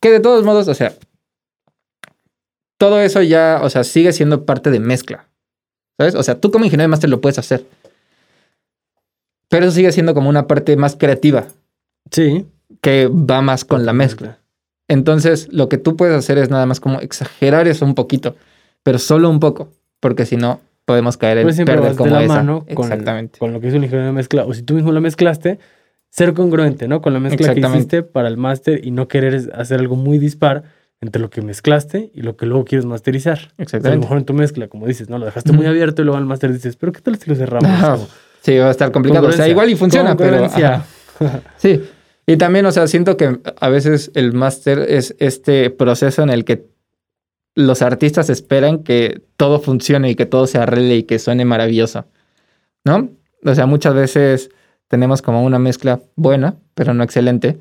[0.00, 0.94] Que de todos modos, o sea,
[2.78, 5.26] todo eso ya, o sea, sigue siendo parte de mezcla.
[5.98, 6.14] ¿Sabes?
[6.14, 7.66] O sea, tú como ingeniero de máster lo puedes hacer.
[9.48, 11.46] Pero eso sigue siendo como una parte más creativa
[12.10, 12.46] Sí.
[12.80, 14.38] que va más con la mezcla.
[14.88, 18.34] Entonces, lo que tú puedes hacer es nada más como exagerar eso un poquito,
[18.82, 19.68] pero solo un poco,
[20.00, 22.34] porque si no, podemos caer en Pues perder como la esa.
[22.34, 23.38] mano con, Exactamente.
[23.38, 24.44] con lo que hizo el ingeniero de mezcla.
[24.44, 25.58] O si tú mismo la mezclaste,
[26.08, 27.00] ser congruente, ¿no?
[27.00, 27.78] Con la mezcla que Exactamente.
[27.78, 30.64] hiciste para el máster y no querer hacer algo muy dispar
[31.00, 33.38] entre lo que mezclaste y lo que luego quieres masterizar.
[33.38, 34.04] O sea, a lo Exactamente.
[34.04, 35.18] mejor en tu mezcla, como dices, ¿no?
[35.18, 37.70] Lo dejaste muy abierto y luego al máster dices, pero ¿qué tal si lo cerramos?
[37.82, 38.08] Como,
[38.42, 39.28] Sí, va a estar complicado.
[39.28, 40.44] O sea, igual y funciona, pero.
[40.46, 40.84] Ajá.
[41.58, 41.82] Sí.
[42.26, 46.44] Y también, o sea, siento que a veces el máster es este proceso en el
[46.44, 46.64] que
[47.54, 52.06] los artistas esperan que todo funcione y que todo se arregle y que suene maravilloso.
[52.84, 53.10] ¿No?
[53.44, 54.50] O sea, muchas veces
[54.88, 57.58] tenemos como una mezcla buena, pero no excelente.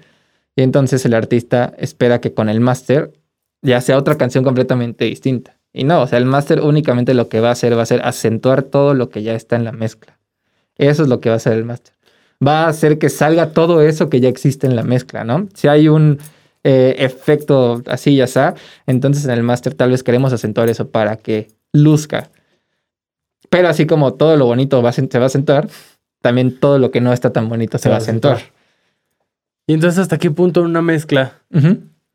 [0.56, 3.13] Y entonces el artista espera que con el máster
[3.62, 5.58] ya sea otra canción completamente distinta.
[5.71, 8.02] Y no, o sea, el máster únicamente lo que va a hacer va a ser
[8.04, 10.19] acentuar todo lo que ya está en la mezcla.
[10.75, 11.93] Eso es lo que va a hacer el máster.
[12.45, 15.47] Va a hacer que salga todo eso que ya existe en la mezcla, ¿no?
[15.54, 16.19] Si hay un
[16.63, 21.17] eh, efecto así ya está, entonces en el máster tal vez queremos acentuar eso para
[21.17, 22.30] que luzca.
[23.50, 25.69] Pero así como todo lo bonito va se va a acentuar,
[26.22, 28.39] también todo lo que no está tan bonito se, va a acentuar.
[29.67, 31.41] Y entonces, ¿hasta qué punto en una mezcla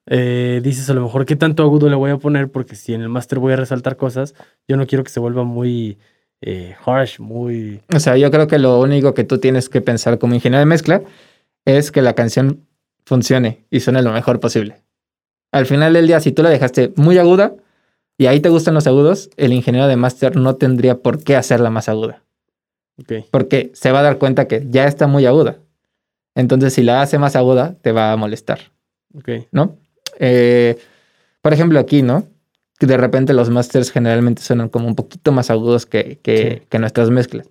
[0.06, 2.50] eh, dices a lo mejor qué tanto agudo le voy a poner?
[2.50, 4.34] Porque si en el máster voy a resaltar cosas,
[4.68, 5.98] yo no quiero que se vuelva muy
[6.40, 7.80] eh, harsh, muy...
[7.94, 10.66] O sea, yo creo que lo único que tú tienes que pensar como ingeniero de
[10.66, 11.02] mezcla
[11.64, 12.66] es que la canción
[13.06, 14.82] funcione y suene lo mejor posible.
[15.52, 17.54] Al final del día, si tú la dejaste muy aguda
[18.18, 21.70] y ahí te gustan los agudos, el ingeniero de máster no tendría por qué hacerla
[21.70, 22.22] más aguda,
[23.00, 25.58] Ok, porque se va a dar cuenta que ya está muy aguda.
[26.36, 28.58] Entonces, si la hace más aguda, te va a molestar,
[29.16, 29.28] ok.
[29.52, 29.76] ¿no?
[30.18, 30.76] Eh,
[31.42, 32.24] por ejemplo, aquí, ¿no?
[32.78, 36.66] Que de repente los masters generalmente suenan como un poquito más agudos que, que, Sí.
[36.68, 37.48] que nuestras mezclas.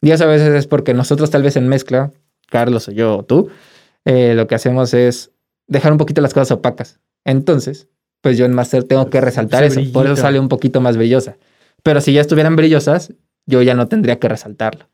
[0.00, 2.10] Y eso a veces es porque nosotros tal vez en mezcla,
[2.48, 3.48] Carlos o yo o tú,
[4.06, 5.32] eh, lo que hacemos es
[5.66, 7.00] dejar un poquito las cosas opacas.
[7.24, 7.88] Entonces,
[8.22, 9.80] pues yo en master tengo que resaltar eso.
[9.92, 11.36] Por eso sale un poquito más brillosa.
[11.82, 13.12] Pero si ya estuvieran brillosas,
[13.46, 14.88] yo ya no tendría que resaltarlo.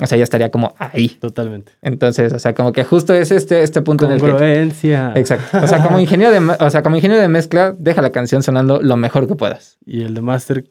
[0.00, 1.10] O sea, ya estaría como ahí.
[1.20, 1.72] Totalmente.
[1.82, 4.62] Entonces, o sea, como que justo es este, este punto en el que.
[5.14, 5.58] Exacto.
[5.62, 8.80] O sea, como ingeniero de, o sea, como ingeniero de mezcla, deja la canción sonando
[8.82, 9.78] lo mejor que puedas.
[9.84, 10.64] Y el de máster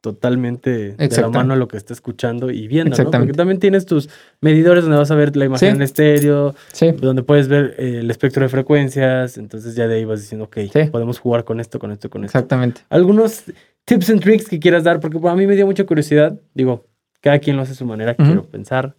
[0.00, 2.94] totalmente de la mano a lo que está escuchando y viendo, ¿no?
[2.94, 3.32] Exactamente.
[3.32, 4.08] Porque también tienes tus
[4.40, 5.76] medidores donde vas a ver la imagen Sí.
[5.76, 6.92] en estéreo, Sí.
[6.92, 10.56] donde puedes ver eh, el espectro de frecuencias, entonces ya de ahí vas diciendo, ok,
[10.72, 10.84] Sí.
[10.90, 12.38] podemos jugar con esto, con esto, con esto.
[12.38, 12.80] Exactamente.
[12.88, 13.44] Algunos
[13.84, 16.86] tips and tricks que quieras dar, porque a mí me dio mucha curiosidad, digo,
[17.20, 18.24] cada quien lo hace a su manera, Ujú.
[18.26, 18.96] quiero pensar.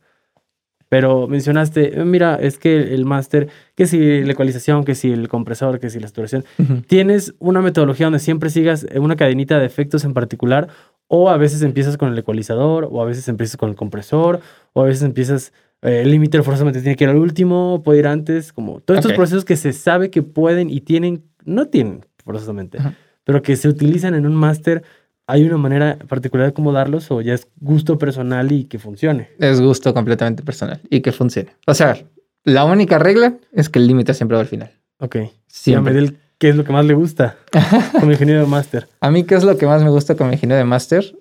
[0.89, 5.29] Pero mencionaste, eh, mira, es que el máster, que si la ecualización, que si el
[5.29, 6.81] compresor, que si la saturación, Ujú.
[6.85, 10.67] ¿Tienes una metodología donde siempre sigas eh, una cadenita de efectos en particular?
[11.13, 14.39] O a veces empiezas con el ecualizador, o a veces empiezas con el compresor,
[14.71, 15.51] o a veces empiezas.
[15.81, 19.11] eh, el límite forzosamente tiene que ir al último, puede ir antes, como todos estos
[19.13, 22.77] procesos que se sabe que pueden y tienen, no tienen forzosamente,
[23.25, 24.83] pero que se utilizan en un máster.
[25.27, 29.29] ¿Hay una manera particular de cómo darlos o ya es gusto personal y que funcione?
[29.37, 31.51] Es gusto completamente personal y que funcione.
[31.67, 31.97] O sea,
[32.45, 34.71] la única regla es que el límite siempre va al final.
[34.99, 35.17] Ok.
[35.47, 36.13] Siempre.
[36.41, 37.37] Qué es lo que más le gusta
[37.99, 38.89] como ingeniero de máster.
[38.99, 41.15] A mí, ¿qué es lo que más me gusta como ingeniero de máster?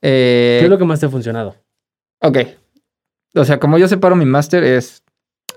[0.00, 1.56] Eh, ¿Qué es lo que más te ha funcionado?
[2.20, 2.38] Ok,
[3.34, 5.02] o sea, como yo separo mi máster es,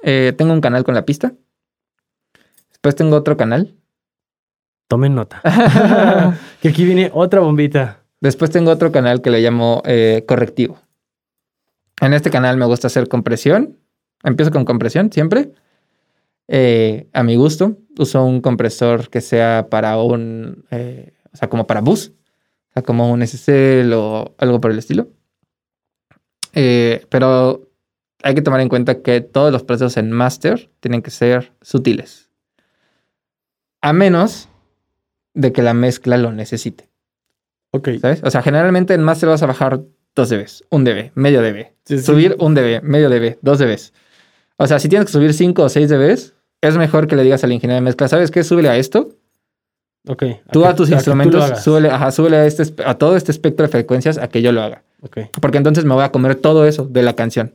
[0.02, 1.34] eh, tengo un canal con la pista,
[2.72, 3.76] después tengo otro canal,
[4.88, 5.42] Tomen nota.
[6.62, 8.00] que aquí viene otra bombita.
[8.20, 10.80] después tengo otro canal que le llamo eh, correctivo.
[12.02, 13.78] En este canal me gusta hacer compresión,
[14.24, 15.52] empiezo con compresión siempre,
[16.54, 21.66] eh, a mi gusto, uso un compresor que sea para un, eh, o sea, como
[21.66, 22.12] para bus,
[22.72, 25.08] o sea, como un SSL o algo por el estilo.
[26.52, 27.70] Eh, pero
[28.22, 32.30] hay que tomar en cuenta que todos los procesos en master tienen que ser sutiles.
[33.82, 34.49] A menos
[35.34, 36.89] de que la mezcla lo necesite,
[37.72, 37.91] Ok.
[38.02, 38.22] ¿sabes?
[38.26, 39.84] O sea, generalmente en master vas a bajar
[40.16, 41.68] 2 dB, 1 dB, medio dB.
[41.86, 42.04] Sí, sí.
[42.04, 43.93] Subir 1 dB, medio dB, 2 dBs.
[44.58, 47.43] O sea, si tienes que subir 5 o 6 dBs, es mejor que le digas
[47.43, 48.43] al ingeniero de mezcla, ¿sabes qué?
[48.43, 49.09] Súbele a esto.
[50.07, 50.24] Ok.
[50.51, 53.72] Tú a tus que instrumentos, súbele, ajá, súbele a, este, a todo este espectro de
[53.72, 54.84] frecuencias a que yo lo haga.
[55.01, 55.20] Ok.
[55.39, 57.53] Porque entonces me voy a comer todo eso de la canción.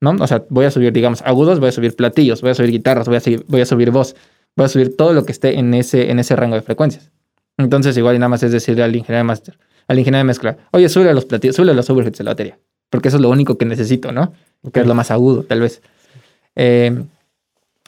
[0.00, 0.12] ¿No?
[0.18, 3.06] O sea, voy a subir, digamos, agudos, voy a subir platillos, voy a subir guitarras,
[3.06, 4.16] voy a, subir, voy a subir voz,
[4.56, 7.10] voy a subir todo lo que esté en ese, en ese rango de frecuencias.
[7.58, 10.56] Entonces, igual y nada más es decirle al ingeniero de master, al ingeniero de mezcla,
[10.70, 12.58] oye, súbele a los platillos, súbele a los overheads de la batería.
[12.88, 14.32] Porque eso es lo único que necesito, ¿no?
[14.62, 14.72] ok.
[14.72, 15.82] que es lo más agudo, tal vez.
[16.56, 17.04] Eh,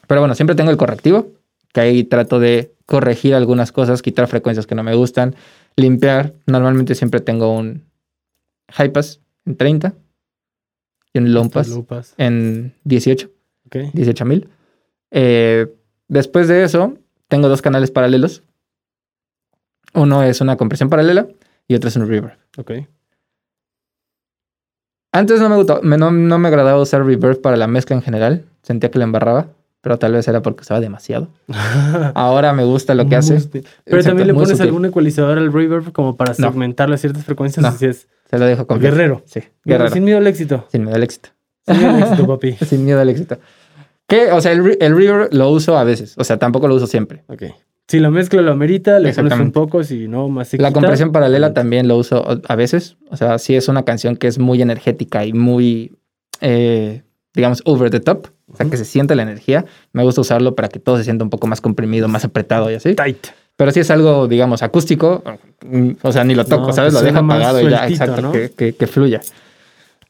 [0.07, 1.31] pero bueno, siempre tengo el correctivo,
[1.73, 5.35] que ahí trato de corregir algunas cosas, quitar frecuencias que no me gustan,
[5.75, 6.33] limpiar.
[6.45, 7.83] Normalmente siempre tengo un
[8.71, 9.93] high pass en 30
[11.13, 11.69] y un low pass
[12.17, 13.29] en 18,
[13.67, 13.75] Ok.
[13.93, 14.47] 18.000.
[15.11, 15.67] Eh,
[16.07, 16.97] después de eso,
[17.27, 18.43] tengo dos canales paralelos.
[19.93, 21.27] Uno es una compresión paralela
[21.67, 22.37] y otro es un reverb.
[22.57, 22.71] Ok.
[25.11, 28.01] Antes no me, gustó- me- no, no me agradaba usar reverb para la mezcla en
[28.01, 28.45] general.
[28.63, 29.47] Sentía que la embarraba,
[29.83, 31.27] pero tal vez era porque usaba demasiado.
[32.15, 33.35] Ahora me gusta lo que hace.
[33.35, 34.63] Pero Exacto, también le pones sutil.
[34.67, 36.47] algún ecualizador al reverb como para No.
[36.49, 37.61] segmentarle a ciertas frecuencias.
[37.61, 37.67] No.
[37.69, 38.07] Así es.
[38.29, 38.95] Se lo dejo completo.
[38.95, 39.21] Guerrero.
[39.25, 39.91] Sí, guerrero.
[39.91, 40.65] Sin miedo al éxito.
[40.71, 41.29] Sin miedo al éxito.
[41.67, 42.53] Sin miedo al éxito, papi.
[42.65, 43.37] Sin miedo al éxito.
[44.07, 46.15] Que, o sea, el, re- el reverb lo uso a veces.
[46.17, 47.23] O sea, tampoco lo uso siempre.
[47.27, 47.43] Ok.
[47.87, 50.79] Si la mezcla lo amerita, le pones un poco, si no, más se La quita.
[50.79, 52.95] compresión paralela también lo uso a veces.
[53.09, 55.97] O sea, sí es una canción que es muy energética y muy,
[56.39, 57.03] eh,
[57.35, 58.27] digamos, over the top.
[58.51, 59.65] O sea, que se siente la energía.
[59.93, 62.75] Me gusta usarlo para que todo se sienta un poco más comprimido, más apretado y
[62.75, 62.93] así.
[62.95, 63.27] Tight.
[63.55, 65.23] Pero si es algo, digamos, acústico,
[66.01, 66.93] o sea, ni lo toco, No, ¿sabes?
[66.93, 68.31] Lo dejo apagado y ya, exacto, ¿no?
[68.31, 69.21] que, que- que fluya.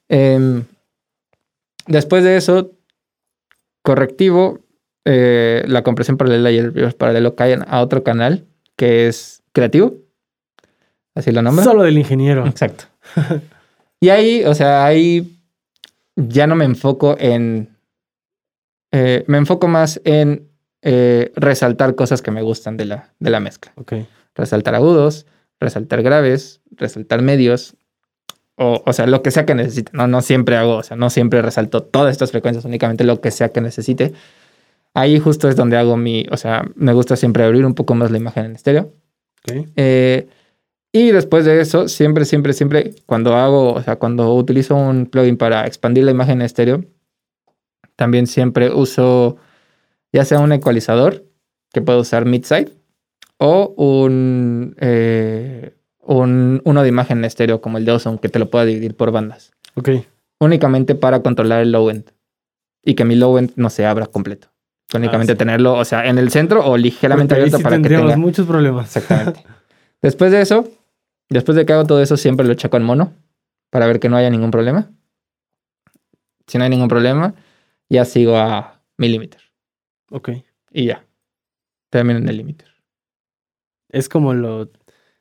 [0.09, 0.63] Em,
[1.87, 2.71] después de eso,
[3.81, 4.59] correctivo,
[5.05, 8.45] eh, la compresión paralela y el reverb paralelo caen a otro canal
[8.77, 9.95] que es creativo.
[11.15, 11.63] Así lo nombra.
[11.63, 12.47] Solo del ingeniero.
[12.47, 12.85] Exacto.
[13.99, 15.37] y ahí, o sea, ahí
[16.15, 17.69] ya no me enfoco en.
[18.93, 20.47] Eh, me enfoco más en
[20.83, 23.73] eh, resaltar cosas que me gustan de la, de la mezcla.
[23.75, 23.93] Ok.
[24.35, 25.25] Resaltar agudos,
[25.59, 27.75] resaltar graves, resaltar medios.
[28.55, 29.91] O, o sea, lo que sea que necesite.
[29.95, 33.31] No, no siempre hago, o sea, no siempre resalto todas estas frecuencias, únicamente lo que
[33.31, 34.13] sea que necesite.
[34.93, 38.11] Ahí justo es donde hago mi, o sea, me gusta siempre abrir un poco más
[38.11, 38.93] la imagen en estéreo.
[39.43, 39.69] Ok.
[39.75, 40.27] Eh,
[40.91, 45.37] y después de eso, siempre, siempre, siempre, cuando hago, o sea, cuando utilizo un plugin
[45.37, 46.85] para expandir la imagen en estéreo,
[47.95, 49.37] también siempre uso
[50.13, 51.25] ya sea un ecualizador
[51.73, 52.71] que puedo usar mid-side
[53.37, 58.39] o un, eh, un, uno de imagen en estéreo como el de Ozone que te
[58.39, 59.51] lo pueda dividir por bandas.
[59.75, 59.89] Ok.
[60.39, 62.11] Únicamente para controlar el low end
[62.83, 64.49] y que mi low end no se abra completo.
[64.93, 65.37] Únicamente sí.
[65.37, 68.15] tenerlo, o sea, en el centro o ligeramente abierto sí para que tenga.
[68.15, 68.95] muchos problemas.
[68.95, 69.43] Exactamente.
[70.01, 70.67] Después de eso,
[71.29, 73.13] después de que hago todo eso, siempre lo checo en mono
[73.69, 74.91] para ver que no haya ningún problema.
[76.45, 77.33] Si no hay ningún problema,
[77.89, 79.37] ya sigo a mi límite.
[80.11, 80.29] Ok.
[80.71, 81.05] Y ya.
[81.89, 82.65] Termino en el límite.
[83.89, 84.69] Es como lo.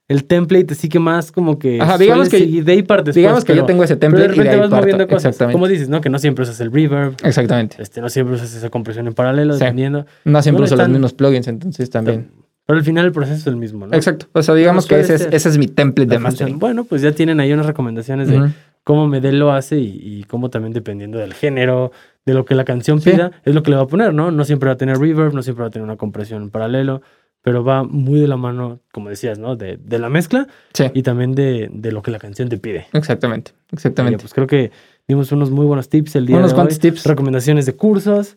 [0.09, 1.81] El template, así que más como que.
[1.81, 3.15] Ajá, digamos que- de ahí partes.
[3.15, 4.83] Digamos que yo tengo ese Pero de template y de repente ahí vas parto.
[4.83, 5.25] moviendo cosas.
[5.27, 5.53] Exactamente.
[5.55, 6.01] Como dices, ¿no?
[6.01, 7.15] Que no siempre usas el reverb.
[7.25, 7.77] Exactamente.
[7.81, 9.61] Este, no siempre usas esa compresión en paralelo, Sí.
[9.61, 10.07] dependiendo.
[10.25, 12.31] No siempre uso los mismos plugins, entonces también.
[12.67, 13.95] Pero al final el proceso es el mismo, ¿no?
[13.97, 14.27] Exacto.
[14.33, 16.31] O sea, digamos que ese es, ese es mi template La de función.
[16.47, 16.59] mastering.
[16.59, 18.53] Bueno, pues ya tienen ahí unas recomendaciones de Ujú.
[18.85, 21.91] cómo Medel lo hace y, y cómo también dependiendo del género,
[22.25, 23.11] de lo que la canción Sí.
[23.11, 24.31] pida, es lo que le va a poner, ¿no?
[24.31, 27.03] No siempre va a tener reverb, no siempre va a tener una compresión en paralelo,
[27.43, 29.57] pero va muy de la mano, como decías, ¿no?
[29.57, 32.87] De, de la mezcla Sí, y también de, de lo que la canción te pide.
[32.93, 33.51] exactamente.
[33.53, 34.19] Oye, Exactamente.
[34.21, 34.71] pues creo que
[35.09, 36.81] dimos unos muy buenos tips el día Unos de cuantos hoy.
[36.83, 37.05] tips.
[37.07, 38.37] Recomendaciones de cursos.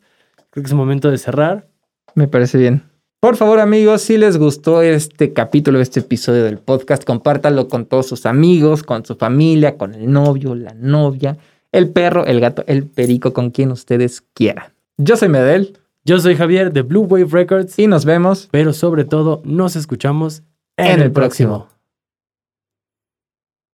[0.50, 1.68] Creo que es momento de cerrar.
[2.16, 2.82] Me parece bien.
[3.20, 8.08] Por favor, amigos, si les gustó este capítulo, este episodio del podcast, compártanlo con todos
[8.08, 11.38] sus amigos, con su familia, con el novio, la novia,
[11.76, 14.74] el perro, el gato, el perico, con quien ustedes quieran.
[14.98, 19.06] Yo soy Medel Yo soy Javier de Blue Wave Records, y nos vemos pero sobre
[19.06, 20.44] todo nos escuchamos
[20.78, 21.68] en, En el próximo.